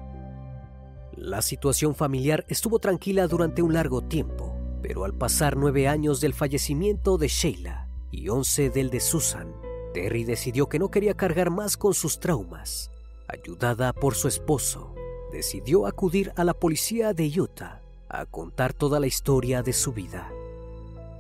La 1.14 1.42
situación 1.42 1.96
familiar 1.96 2.46
estuvo 2.48 2.80
tranquila 2.80 3.28
durante 3.28 3.62
un 3.62 3.74
largo 3.74 4.02
tiempo, 4.02 4.56
pero 4.82 5.04
al 5.04 5.14
pasar 5.14 5.58
nueve 5.58 5.88
años 5.88 6.22
del 6.22 6.34
fallecimiento 6.34 7.18
de 7.18 7.28
Sheila 7.28 7.90
y 8.12 8.30
once 8.30 8.70
del 8.70 8.90
de 8.90 9.00
Susan, 9.00 9.54
Terry 9.94 10.24
decidió 10.24 10.70
que 10.70 10.80
no 10.80 10.90
quería 10.90 11.16
cargar 11.16 11.50
más 11.50 11.76
con 11.78 11.94
sus 11.94 12.20
traumas. 12.20 12.92
Ayudada 13.28 13.94
por 13.94 14.16
su 14.16 14.28
esposo, 14.28 14.94
decidió 15.32 15.86
acudir 15.86 16.32
a 16.36 16.44
la 16.44 16.54
policía 16.54 17.14
de 17.14 17.28
Utah 17.40 17.82
a 18.10 18.26
contar 18.26 18.74
toda 18.74 19.00
la 19.00 19.08
historia 19.08 19.64
de 19.64 19.74
su 19.74 19.94
vida. 19.94 20.32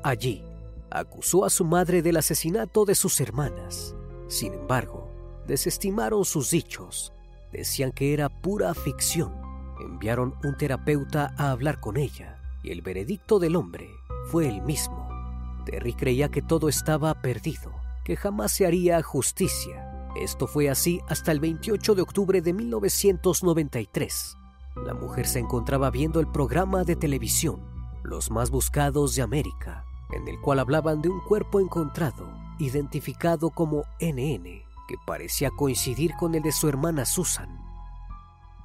Allí, 0.03 0.43
acusó 0.89 1.45
a 1.45 1.49
su 1.49 1.63
madre 1.63 2.01
del 2.01 2.17
asesinato 2.17 2.85
de 2.85 2.95
sus 2.95 3.19
hermanas. 3.21 3.95
Sin 4.27 4.53
embargo, 4.53 5.09
desestimaron 5.47 6.25
sus 6.25 6.51
dichos. 6.51 7.13
Decían 7.51 7.91
que 7.91 8.13
era 8.13 8.29
pura 8.29 8.73
ficción. 8.73 9.33
Enviaron 9.79 10.35
un 10.43 10.57
terapeuta 10.57 11.33
a 11.37 11.51
hablar 11.51 11.79
con 11.79 11.97
ella 11.97 12.37
y 12.63 12.71
el 12.71 12.81
veredicto 12.81 13.39
del 13.39 13.55
hombre 13.55 13.89
fue 14.27 14.47
el 14.47 14.61
mismo. 14.61 15.09
Terry 15.65 15.93
creía 15.93 16.29
que 16.29 16.41
todo 16.41 16.69
estaba 16.69 17.21
perdido 17.21 17.81
que 18.03 18.15
jamás 18.15 18.51
se 18.51 18.65
haría 18.65 19.01
justicia. 19.01 20.09
Esto 20.15 20.47
fue 20.47 20.69
así 20.69 21.01
hasta 21.07 21.31
el 21.31 21.39
28 21.39 21.95
de 21.95 22.01
octubre 22.01 22.41
de 22.41 22.53
1993. 22.53 24.37
La 24.85 24.93
mujer 24.93 25.27
se 25.27 25.39
encontraba 25.39 25.89
viendo 25.89 26.19
el 26.19 26.27
programa 26.27 26.83
de 26.83 26.95
televisión 26.95 27.61
Los 28.03 28.31
más 28.31 28.49
buscados 28.51 29.15
de 29.15 29.21
América, 29.21 29.85
en 30.11 30.27
el 30.27 30.39
cual 30.39 30.59
hablaban 30.59 31.01
de 31.01 31.09
un 31.09 31.19
cuerpo 31.21 31.59
encontrado, 31.59 32.27
identificado 32.57 33.49
como 33.49 33.83
NN, 33.99 34.43
que 34.87 34.95
parecía 35.05 35.49
coincidir 35.51 36.13
con 36.19 36.35
el 36.35 36.41
de 36.41 36.51
su 36.51 36.67
hermana 36.67 37.05
Susan. 37.05 37.59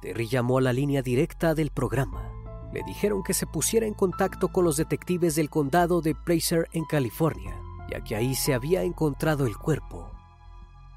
Terry 0.01 0.27
llamó 0.27 0.57
a 0.57 0.61
la 0.61 0.73
línea 0.73 1.01
directa 1.01 1.53
del 1.55 1.71
programa. 1.71 2.31
Le 2.73 2.83
dijeron 2.83 3.23
que 3.23 3.33
se 3.33 3.47
pusiera 3.47 3.85
en 3.85 3.93
contacto 3.93 4.49
con 4.49 4.65
los 4.65 4.77
detectives 4.77 5.35
del 5.35 5.49
condado 5.49 6.01
de 6.01 6.15
Placer 6.15 6.67
en 6.73 6.85
California, 6.85 7.59
ya 7.89 8.01
que 8.03 8.15
ahí 8.15 8.35
se 8.35 8.53
había 8.53 8.83
encontrado 8.83 9.45
el 9.47 9.57
cuerpo. 9.57 10.11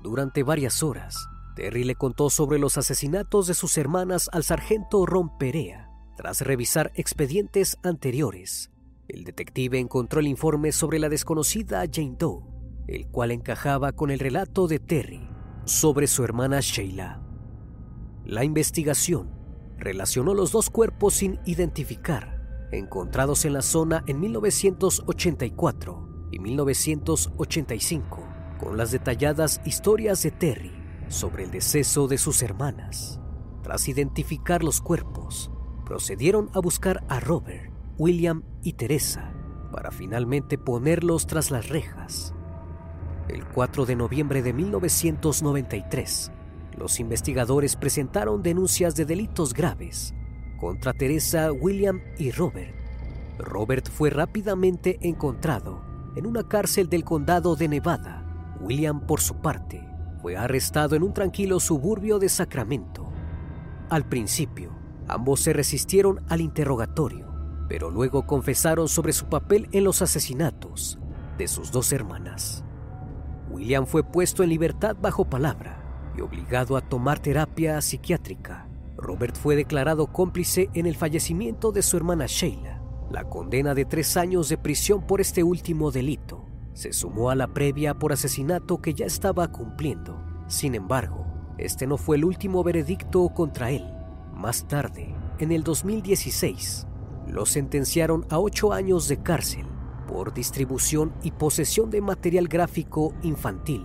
Durante 0.02 0.42
varias 0.42 0.82
horas, 0.82 1.28
Terry 1.56 1.84
le 1.84 1.94
contó 1.94 2.30
sobre 2.30 2.58
los 2.58 2.78
asesinatos 2.78 3.46
de 3.46 3.54
sus 3.54 3.76
hermanas 3.76 4.30
al 4.32 4.44
sargento 4.44 5.04
Ron 5.06 5.36
Perea. 5.38 5.90
Tras 6.16 6.40
revisar 6.42 6.92
expedientes 6.94 7.78
anteriores, 7.82 8.70
el 9.08 9.24
detective 9.24 9.78
encontró 9.78 10.20
el 10.20 10.26
informe 10.26 10.72
sobre 10.72 10.98
la 10.98 11.08
desconocida 11.08 11.84
Jane 11.90 12.16
Doe, 12.18 12.42
el 12.86 13.08
cual 13.08 13.30
encajaba 13.30 13.92
con 13.92 14.10
el 14.10 14.18
relato 14.18 14.68
de 14.68 14.78
Terry 14.78 15.28
sobre 15.64 16.06
su 16.06 16.24
hermana 16.24 16.60
Sheila. 16.60 17.22
La 18.24 18.44
investigación 18.44 19.30
relacionó 19.78 20.34
los 20.34 20.52
dos 20.52 20.70
cuerpos 20.70 21.14
sin 21.14 21.40
identificar, 21.46 22.68
encontrados 22.70 23.44
en 23.44 23.54
la 23.54 23.62
zona 23.62 24.04
en 24.06 24.20
1984 24.20 26.09
y 26.30 26.38
1985, 26.38 28.26
con 28.58 28.76
las 28.76 28.90
detalladas 28.90 29.60
historias 29.64 30.22
de 30.22 30.30
Terry 30.30 30.72
sobre 31.08 31.44
el 31.44 31.50
deceso 31.50 32.06
de 32.08 32.18
sus 32.18 32.42
hermanas. 32.42 33.20
Tras 33.62 33.88
identificar 33.88 34.62
los 34.62 34.80
cuerpos, 34.80 35.50
procedieron 35.84 36.50
a 36.54 36.60
buscar 36.60 37.04
a 37.08 37.20
Robert, 37.20 37.72
William 37.98 38.44
y 38.62 38.74
Teresa 38.74 39.32
para 39.72 39.90
finalmente 39.90 40.58
ponerlos 40.58 41.26
tras 41.26 41.50
las 41.50 41.68
rejas. 41.68 42.34
El 43.28 43.44
4 43.46 43.86
de 43.86 43.96
noviembre 43.96 44.42
de 44.42 44.52
1993, 44.52 46.32
los 46.76 46.98
investigadores 47.00 47.76
presentaron 47.76 48.42
denuncias 48.42 48.96
de 48.96 49.04
delitos 49.04 49.54
graves 49.54 50.14
contra 50.58 50.92
Teresa, 50.92 51.52
William 51.52 52.00
y 52.18 52.30
Robert. 52.32 52.74
Robert 53.38 53.88
fue 53.88 54.10
rápidamente 54.10 54.98
encontrado 55.00 55.89
en 56.16 56.26
una 56.26 56.46
cárcel 56.46 56.88
del 56.88 57.04
condado 57.04 57.56
de 57.56 57.68
Nevada. 57.68 58.56
William, 58.60 59.00
por 59.06 59.20
su 59.20 59.36
parte, 59.36 59.86
fue 60.20 60.36
arrestado 60.36 60.96
en 60.96 61.02
un 61.02 61.14
tranquilo 61.14 61.60
suburbio 61.60 62.18
de 62.18 62.28
Sacramento. 62.28 63.10
Al 63.88 64.08
principio, 64.08 64.72
ambos 65.08 65.40
se 65.40 65.52
resistieron 65.52 66.20
al 66.28 66.40
interrogatorio, 66.40 67.28
pero 67.68 67.90
luego 67.90 68.26
confesaron 68.26 68.88
sobre 68.88 69.12
su 69.12 69.26
papel 69.26 69.68
en 69.72 69.84
los 69.84 70.02
asesinatos 70.02 70.98
de 71.38 71.48
sus 71.48 71.72
dos 71.72 71.92
hermanas. 71.92 72.64
William 73.50 73.86
fue 73.86 74.04
puesto 74.04 74.42
en 74.42 74.50
libertad 74.50 74.96
bajo 75.00 75.24
palabra 75.24 76.12
y 76.16 76.20
obligado 76.20 76.76
a 76.76 76.80
tomar 76.82 77.18
terapia 77.18 77.80
psiquiátrica. 77.80 78.68
Robert 78.96 79.36
fue 79.36 79.56
declarado 79.56 80.06
cómplice 80.06 80.68
en 80.74 80.86
el 80.86 80.96
fallecimiento 80.96 81.72
de 81.72 81.82
su 81.82 81.96
hermana 81.96 82.26
Sheila. 82.26 82.79
La 83.10 83.24
condena 83.24 83.74
de 83.74 83.84
tres 83.84 84.16
años 84.16 84.48
de 84.48 84.56
prisión 84.56 85.04
por 85.04 85.20
este 85.20 85.42
último 85.42 85.90
delito 85.90 86.46
se 86.74 86.92
sumó 86.92 87.30
a 87.30 87.34
la 87.34 87.48
previa 87.48 87.94
por 87.94 88.12
asesinato 88.12 88.80
que 88.80 88.94
ya 88.94 89.04
estaba 89.04 89.48
cumpliendo. 89.48 90.16
Sin 90.46 90.76
embargo, 90.76 91.26
este 91.58 91.88
no 91.88 91.96
fue 91.96 92.16
el 92.16 92.24
último 92.24 92.62
veredicto 92.62 93.28
contra 93.30 93.70
él. 93.72 93.84
Más 94.32 94.68
tarde, 94.68 95.12
en 95.40 95.50
el 95.50 95.64
2016, 95.64 96.86
lo 97.26 97.46
sentenciaron 97.46 98.24
a 98.30 98.38
ocho 98.38 98.72
años 98.72 99.08
de 99.08 99.20
cárcel 99.20 99.66
por 100.06 100.32
distribución 100.32 101.12
y 101.22 101.32
posesión 101.32 101.90
de 101.90 102.00
material 102.00 102.46
gráfico 102.46 103.12
infantil. 103.22 103.84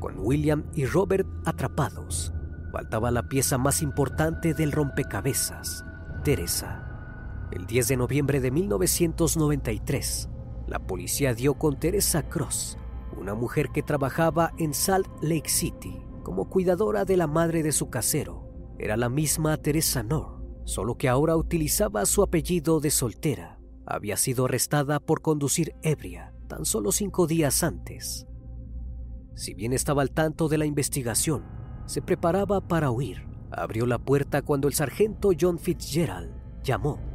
Con 0.00 0.18
William 0.18 0.64
y 0.74 0.86
Robert 0.86 1.28
atrapados, 1.44 2.32
faltaba 2.72 3.12
la 3.12 3.28
pieza 3.28 3.58
más 3.58 3.80
importante 3.80 4.54
del 4.54 4.72
rompecabezas, 4.72 5.84
Teresa. 6.24 6.87
El 7.50 7.66
10 7.66 7.88
de 7.88 7.96
noviembre 7.96 8.40
de 8.40 8.50
1993, 8.50 10.28
la 10.66 10.78
policía 10.80 11.34
dio 11.34 11.54
con 11.54 11.78
Teresa 11.78 12.28
Cross, 12.28 12.76
una 13.16 13.34
mujer 13.34 13.70
que 13.70 13.82
trabajaba 13.82 14.52
en 14.58 14.74
Salt 14.74 15.08
Lake 15.22 15.48
City 15.48 16.02
como 16.22 16.50
cuidadora 16.50 17.04
de 17.04 17.16
la 17.16 17.26
madre 17.26 17.62
de 17.62 17.72
su 17.72 17.88
casero. 17.88 18.74
Era 18.78 18.96
la 18.96 19.08
misma 19.08 19.56
Teresa 19.56 20.02
Nor, 20.02 20.42
solo 20.64 20.96
que 20.96 21.08
ahora 21.08 21.36
utilizaba 21.36 22.04
su 22.04 22.22
apellido 22.22 22.80
de 22.80 22.90
soltera. 22.90 23.58
Había 23.86 24.18
sido 24.18 24.44
arrestada 24.44 25.00
por 25.00 25.22
conducir 25.22 25.74
ebria 25.82 26.34
tan 26.48 26.64
solo 26.64 26.90
cinco 26.90 27.26
días 27.26 27.62
antes. 27.62 28.26
Si 29.34 29.54
bien 29.54 29.72
estaba 29.72 30.02
al 30.02 30.10
tanto 30.10 30.48
de 30.48 30.58
la 30.58 30.66
investigación, 30.66 31.44
se 31.86 32.02
preparaba 32.02 32.60
para 32.60 32.90
huir. 32.90 33.28
Abrió 33.52 33.86
la 33.86 33.98
puerta 33.98 34.42
cuando 34.42 34.66
el 34.66 34.74
sargento 34.74 35.30
John 35.38 35.58
Fitzgerald 35.58 36.30
llamó. 36.62 37.07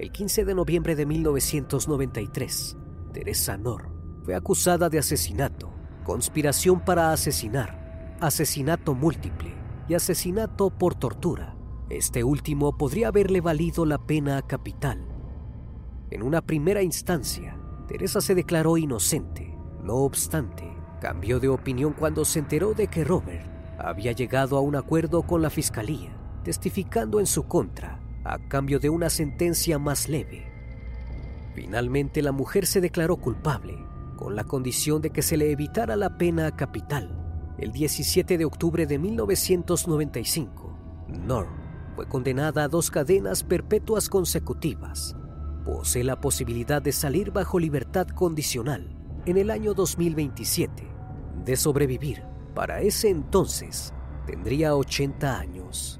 El 0.00 0.12
15 0.12 0.46
de 0.46 0.54
noviembre 0.54 0.96
de 0.96 1.04
1993, 1.04 2.78
Teresa 3.12 3.58
Nor 3.58 3.90
fue 4.24 4.34
acusada 4.34 4.88
de 4.88 4.98
asesinato, 4.98 5.70
conspiración 6.04 6.80
para 6.80 7.12
asesinar, 7.12 8.16
asesinato 8.18 8.94
múltiple 8.94 9.52
y 9.90 9.92
asesinato 9.92 10.70
por 10.70 10.94
tortura. 10.94 11.54
Este 11.90 12.24
último 12.24 12.78
podría 12.78 13.08
haberle 13.08 13.42
valido 13.42 13.84
la 13.84 13.98
pena 13.98 14.40
capital. 14.40 15.06
En 16.10 16.22
una 16.22 16.40
primera 16.40 16.80
instancia, 16.82 17.58
Teresa 17.86 18.22
se 18.22 18.34
declaró 18.34 18.78
inocente. 18.78 19.54
No 19.82 19.96
obstante, 19.96 20.64
Cambió 21.02 21.40
de 21.40 21.50
opinión 21.50 21.92
cuando 21.92 22.24
se 22.24 22.38
enteró 22.38 22.72
de 22.72 22.88
que 22.88 23.04
Robert 23.04 23.46
había 23.78 24.12
llegado 24.12 24.56
a 24.56 24.62
un 24.62 24.76
acuerdo 24.76 25.24
con 25.24 25.42
la 25.42 25.50
fiscalía, 25.50 26.16
testificando 26.42 27.20
en 27.20 27.26
su 27.26 27.42
contra 27.42 27.99
a 28.24 28.38
cambio 28.38 28.78
de 28.78 28.90
una 28.90 29.10
sentencia 29.10 29.78
más 29.78 30.08
leve. 30.08 30.46
Finalmente 31.54 32.22
la 32.22 32.32
mujer 32.32 32.66
se 32.66 32.80
declaró 32.80 33.16
culpable, 33.16 33.78
con 34.16 34.36
la 34.36 34.44
condición 34.44 35.00
de 35.00 35.10
que 35.10 35.22
se 35.22 35.36
le 35.36 35.50
evitara 35.50 35.96
la 35.96 36.18
pena 36.18 36.54
capital. 36.54 37.16
El 37.58 37.72
17 37.72 38.38
de 38.38 38.44
octubre 38.44 38.86
de 38.86 38.98
1995, 38.98 40.78
Norm 41.08 41.70
fue 41.96 42.06
condenada 42.06 42.64
a 42.64 42.68
dos 42.68 42.90
cadenas 42.90 43.42
perpetuas 43.42 44.08
consecutivas. 44.08 45.16
Posee 45.64 46.04
la 46.04 46.20
posibilidad 46.20 46.80
de 46.80 46.92
salir 46.92 47.30
bajo 47.32 47.58
libertad 47.58 48.06
condicional 48.08 48.96
en 49.26 49.36
el 49.36 49.50
año 49.50 49.74
2027 49.74 50.86
de 51.44 51.56
sobrevivir. 51.56 52.22
Para 52.54 52.80
ese 52.80 53.10
entonces 53.10 53.92
tendría 54.26 54.74
80 54.74 55.38
años. 55.38 55.99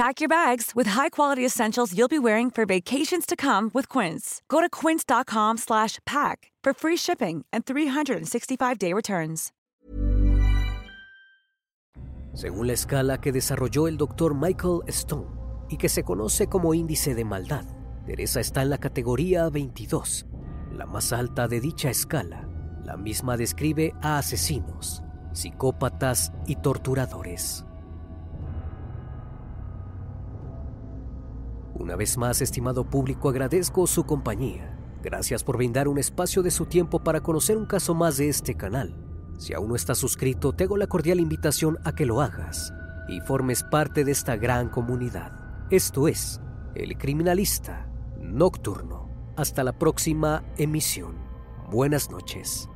Pack 0.00 0.22
your 0.22 0.30
bags 0.30 0.72
with 0.74 0.88
high-quality 0.88 1.44
essentials 1.44 1.94
you'll 1.94 2.08
be 2.08 2.18
wearing 2.18 2.50
for 2.50 2.64
vacations 2.64 3.26
to 3.26 3.36
come 3.36 3.70
with 3.74 3.86
Quince. 3.86 4.40
Go 4.48 4.62
to 4.62 4.70
quince.com 4.70 5.58
slash 5.58 5.98
pack 6.06 6.50
for 6.64 6.72
free 6.72 6.96
shipping 6.96 7.44
and 7.52 7.66
365-day 7.66 8.94
returns. 8.94 9.52
Según 12.32 12.68
la 12.68 12.72
escala 12.72 13.20
que 13.20 13.30
desarrolló 13.30 13.88
el 13.88 13.98
doctor 13.98 14.34
Michael 14.34 14.80
Stone 14.86 15.28
y 15.68 15.76
que 15.76 15.90
se 15.90 16.02
conoce 16.02 16.46
como 16.46 16.72
índice 16.72 17.14
de 17.14 17.26
maldad, 17.26 17.66
Teresa 18.06 18.40
está 18.40 18.62
en 18.62 18.70
la 18.70 18.78
categoría 18.78 19.50
22, 19.50 20.24
la 20.72 20.86
más 20.86 21.12
alta 21.12 21.46
de 21.46 21.60
dicha 21.60 21.90
escala. 21.90 22.48
La 22.84 22.96
misma 22.96 23.36
describe 23.36 23.92
a 24.00 24.16
asesinos, 24.16 25.02
psicópatas 25.34 26.32
y 26.46 26.56
torturadores. 26.56 27.66
Una 31.80 31.96
vez 31.96 32.18
más, 32.18 32.42
estimado 32.42 32.84
público, 32.84 33.30
agradezco 33.30 33.86
su 33.86 34.04
compañía. 34.04 34.76
Gracias 35.02 35.42
por 35.42 35.56
brindar 35.56 35.88
un 35.88 35.96
espacio 35.96 36.42
de 36.42 36.50
su 36.50 36.66
tiempo 36.66 37.02
para 37.02 37.22
conocer 37.22 37.56
un 37.56 37.64
caso 37.64 37.94
más 37.94 38.18
de 38.18 38.28
este 38.28 38.54
canal. 38.54 38.94
Si 39.38 39.54
aún 39.54 39.70
no 39.70 39.76
estás 39.76 39.96
suscrito, 39.96 40.52
te 40.52 40.68
la 40.76 40.86
cordial 40.86 41.20
invitación 41.20 41.78
a 41.84 41.94
que 41.94 42.04
lo 42.04 42.20
hagas 42.20 42.70
y 43.08 43.20
formes 43.22 43.62
parte 43.62 44.04
de 44.04 44.12
esta 44.12 44.36
gran 44.36 44.68
comunidad. 44.68 45.32
Esto 45.70 46.06
es 46.06 46.38
El 46.74 46.98
Criminalista 46.98 47.90
Nocturno. 48.18 49.08
Hasta 49.38 49.64
la 49.64 49.72
próxima 49.72 50.44
emisión. 50.58 51.14
Buenas 51.70 52.10
noches. 52.10 52.68